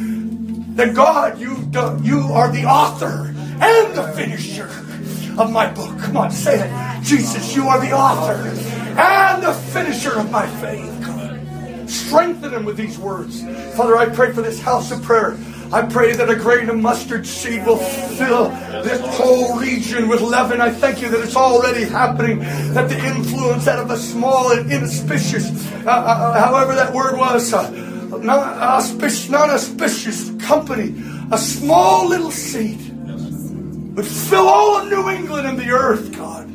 [0.76, 1.56] that God, you,
[2.04, 4.70] you are the author and the finisher
[5.40, 5.98] of my book.
[6.00, 7.04] Come on, say it.
[7.04, 8.34] Jesus, you are the author
[8.98, 11.04] and the finisher of my faith.
[11.04, 11.88] Come on.
[11.88, 13.42] Strengthen him with these words.
[13.76, 15.38] Father, I pray for this house of prayer.
[15.72, 18.50] I pray that a grain of mustard seed will fill
[18.84, 20.62] this whole region with leaven.
[20.62, 22.40] I thank you that it's already happening.
[22.74, 25.50] That the influence out of a small and inauspicious,
[25.86, 27.70] uh, uh, uh however that word was, uh,
[28.18, 30.96] non-auspicious, non-auspicious company,
[31.32, 32.80] a small little seed
[33.96, 36.50] would fill all of New England and the earth, God.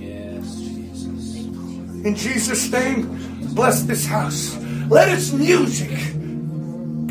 [2.05, 3.19] In Jesus' name,
[3.55, 4.57] bless this house.
[4.89, 5.91] Let its music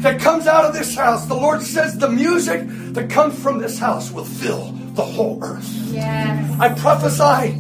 [0.02, 3.78] that comes out of this house, the Lord says the music that comes from this
[3.78, 5.70] house will fill the whole earth.
[5.92, 6.60] Yes.
[6.60, 7.56] I prophesy,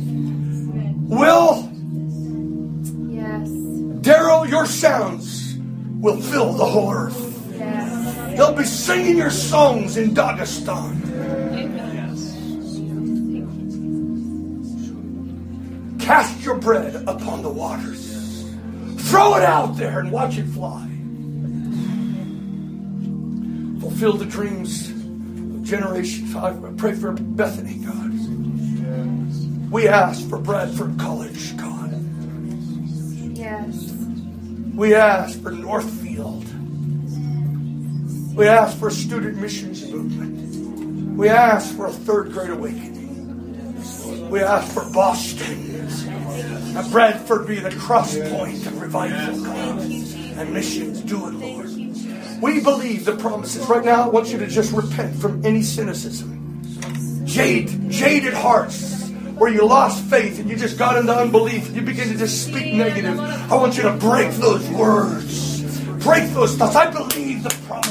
[1.09, 1.70] Will,
[3.09, 3.49] yes.
[4.01, 5.57] Daryl, your sounds
[5.99, 7.28] will fill the whole earth.
[8.39, 10.95] They'll be singing your songs in Dagestan.
[15.99, 18.49] Cast your bread upon the waters.
[19.09, 20.87] Throw it out there and watch it fly.
[23.81, 26.33] Fulfill the dreams of generations.
[26.33, 28.13] I pray for Bethany, God.
[29.69, 31.91] We ask for Bradford College, God.
[33.35, 33.91] Yes.
[34.75, 36.49] We ask for Northfield.
[38.39, 41.17] We ask for a student missions movement.
[41.17, 44.29] We ask for a third great awakening.
[44.29, 45.75] We ask for Boston.
[46.77, 51.01] And Bradford be the cross point of revival, God, and missions.
[51.01, 51.67] Do it, Lord.
[52.41, 53.67] We believe the promises.
[53.67, 56.61] Right now, I want you to just repent from any cynicism,
[57.25, 61.81] jade, jaded hearts, where you lost faith and you just got into unbelief and you
[61.81, 63.19] begin to just speak negative.
[63.19, 66.77] I want you to break those words, break those thoughts.
[66.77, 67.88] I believe the God.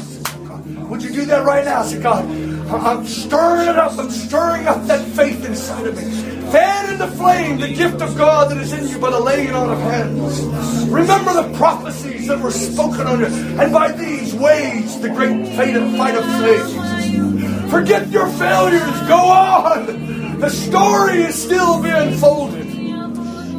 [0.89, 1.82] Would you do that right now?
[1.82, 2.24] Say, God,
[2.70, 3.99] I'm stirring it up.
[3.99, 6.03] I'm stirring up that faith inside of me.
[6.51, 9.53] Fan in the flame the gift of God that is in you by the laying
[9.53, 10.41] on of hands.
[10.89, 16.14] Remember the prophecies that were spoken on you, and by these wage the great fight
[16.14, 17.70] of faith.
[17.70, 19.09] Forget your failures.
[19.09, 20.41] Go on.
[20.41, 22.66] The story is still being unfolded.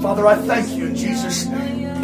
[0.01, 1.98] Father, I thank you in Jesus' name.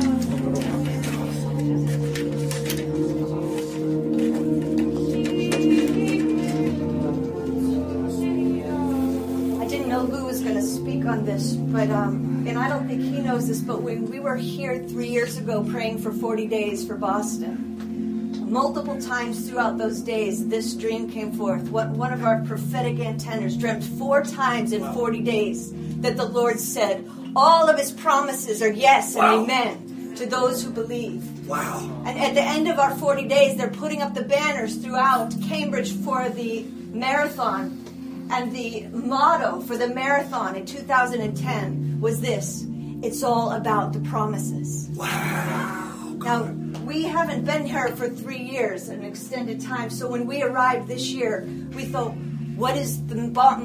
[11.24, 14.80] This, but um, and I don't think he knows this, but when we were here
[14.88, 20.74] three years ago praying for 40 days for Boston, multiple times throughout those days, this
[20.74, 21.70] dream came forth.
[21.70, 26.59] What one of our prophetic antennas dreamt four times in 40 days that the Lord
[26.59, 30.16] said, all of his promises are yes and amen.
[30.16, 31.47] to those who believe.
[31.47, 32.03] Wow.
[32.05, 35.91] And at the end of our 40 days, they're putting up the banners throughout Cambridge
[35.91, 36.63] for the
[36.93, 37.84] marathon.
[38.32, 42.65] And the motto for the marathon in 2010 was this
[43.01, 44.89] It's all about the promises.
[44.95, 46.15] Wow.
[46.17, 46.43] Now,
[46.86, 49.89] we haven't been here for three years, an extended time.
[49.89, 52.15] So when we arrived this year, we thought,
[52.55, 53.15] what is the,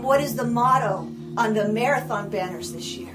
[0.03, 3.15] what is the motto on the marathon banners this year?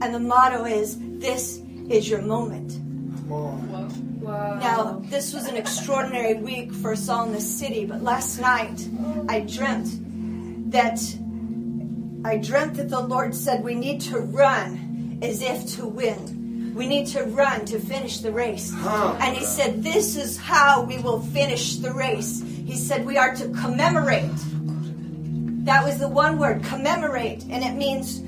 [0.00, 2.72] And the motto is, This is your moment.
[2.72, 4.08] Come on.
[4.20, 4.58] Whoa.
[4.58, 8.86] Now, this was an extraordinary week for us all in the city, but last night
[9.28, 9.88] I dreamt
[10.70, 11.00] that
[12.24, 16.72] I dreamt that the Lord said we need to run as if to win.
[16.74, 18.72] We need to run to finish the race.
[18.74, 19.16] Huh.
[19.20, 22.42] And he said, This is how we will finish the race.
[22.42, 24.30] He said, We are to commemorate.
[25.64, 28.22] That was the one word, commemorate, and it means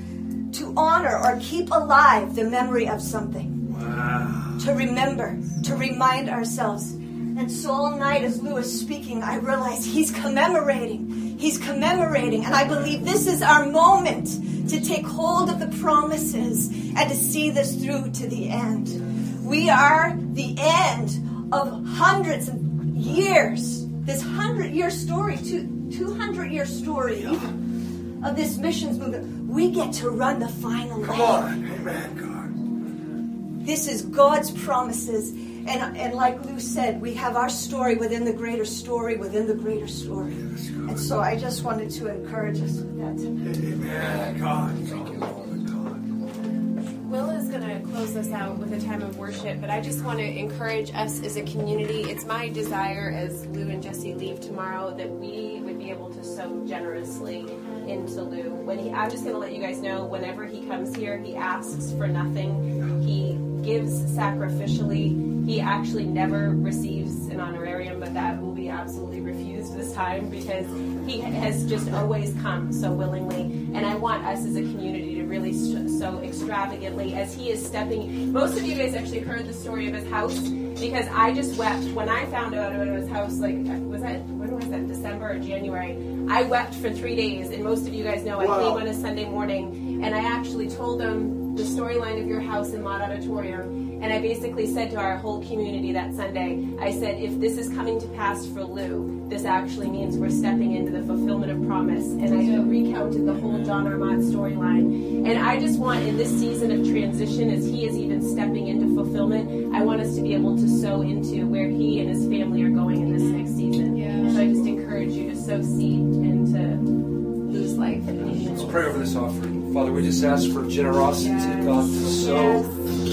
[0.59, 4.57] to honor or keep alive the memory of something Wow.
[4.61, 6.91] to remember, to remind ourselves.
[6.91, 11.10] And so all night as Lou was speaking, I realized he's commemorating.
[11.41, 12.45] He's commemorating.
[12.45, 17.15] And I believe this is our moment to take hold of the promises and to
[17.15, 19.43] see this through to the end.
[19.43, 22.55] We are the end of hundreds of
[22.95, 23.87] years.
[24.05, 29.49] This hundred year story, two, 200 year story of this missions movement.
[29.49, 31.71] We get to run the final Come on.
[31.71, 33.65] Amen, God.
[33.65, 35.33] This is God's promises.
[35.67, 39.53] And, and like Lou said, we have our story within the greater story, within the
[39.55, 40.33] greater story.
[40.33, 43.17] Yes, And so I just wanted to encourage us with that.
[43.17, 43.57] tonight.
[43.57, 44.75] Amen, God.
[44.87, 47.11] Thank you, Lord God.
[47.11, 50.01] Will is going to close us out with a time of worship, but I just
[50.03, 52.03] want to encourage us as a community.
[52.09, 56.23] It's my desire as Lou and Jesse leave tomorrow that we would be able to
[56.23, 57.39] sow generously
[57.87, 58.51] into Lou.
[58.51, 61.35] When he, I'm just going to let you guys know, whenever he comes here, he
[61.35, 63.01] asks for nothing.
[63.03, 65.30] He gives sacrificially.
[65.45, 70.65] He actually never receives an honorarium, but that will be absolutely refused this time because
[71.05, 73.41] he has just always come so willingly.
[73.73, 78.31] And I want us as a community to really so extravagantly as he is stepping.
[78.31, 81.83] Most of you guys actually heard the story of his house because I just wept
[81.93, 83.37] when I found out about his house.
[83.39, 84.87] Like, was that when was that?
[84.87, 85.97] December or January?
[86.29, 88.59] I wept for three days, and most of you guys know I Wow.
[88.59, 92.71] came on a Sunday morning, and I actually told them the storyline of your house
[92.73, 93.80] in Mott Auditorium.
[94.01, 97.69] And I basically said to our whole community that Sunday, I said, if this is
[97.69, 102.05] coming to pass for Lou, this actually means we're stepping into the fulfillment of promise.
[102.05, 103.97] And I recounted the whole John R.
[103.97, 105.29] Mott storyline.
[105.29, 108.93] And I just want, in this season of transition, as he is even stepping into
[108.95, 112.63] fulfillment, I want us to be able to sow into where he and his family
[112.63, 113.95] are going in this next season.
[113.95, 114.33] Yeah.
[114.33, 118.01] So I just encourage you to sow seed into Lou's life.
[118.05, 119.73] Let's pray over this offering.
[119.73, 122.63] Father, we just ask for generosity, God, to sow,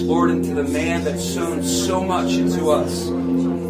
[0.02, 3.06] Lord, into the man that's sown so much into us.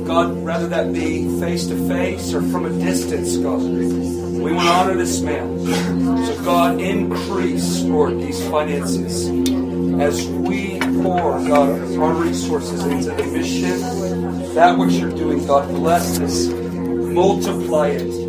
[0.06, 3.62] God, rather that be face to face or from a distance, God.
[3.62, 5.66] We want to honor this man.
[5.66, 9.28] So, God, increase, Lord, these finances
[10.00, 15.68] as we pour, God, our resources into the mission, that which you're doing, God.
[15.70, 18.27] Bless this, multiply it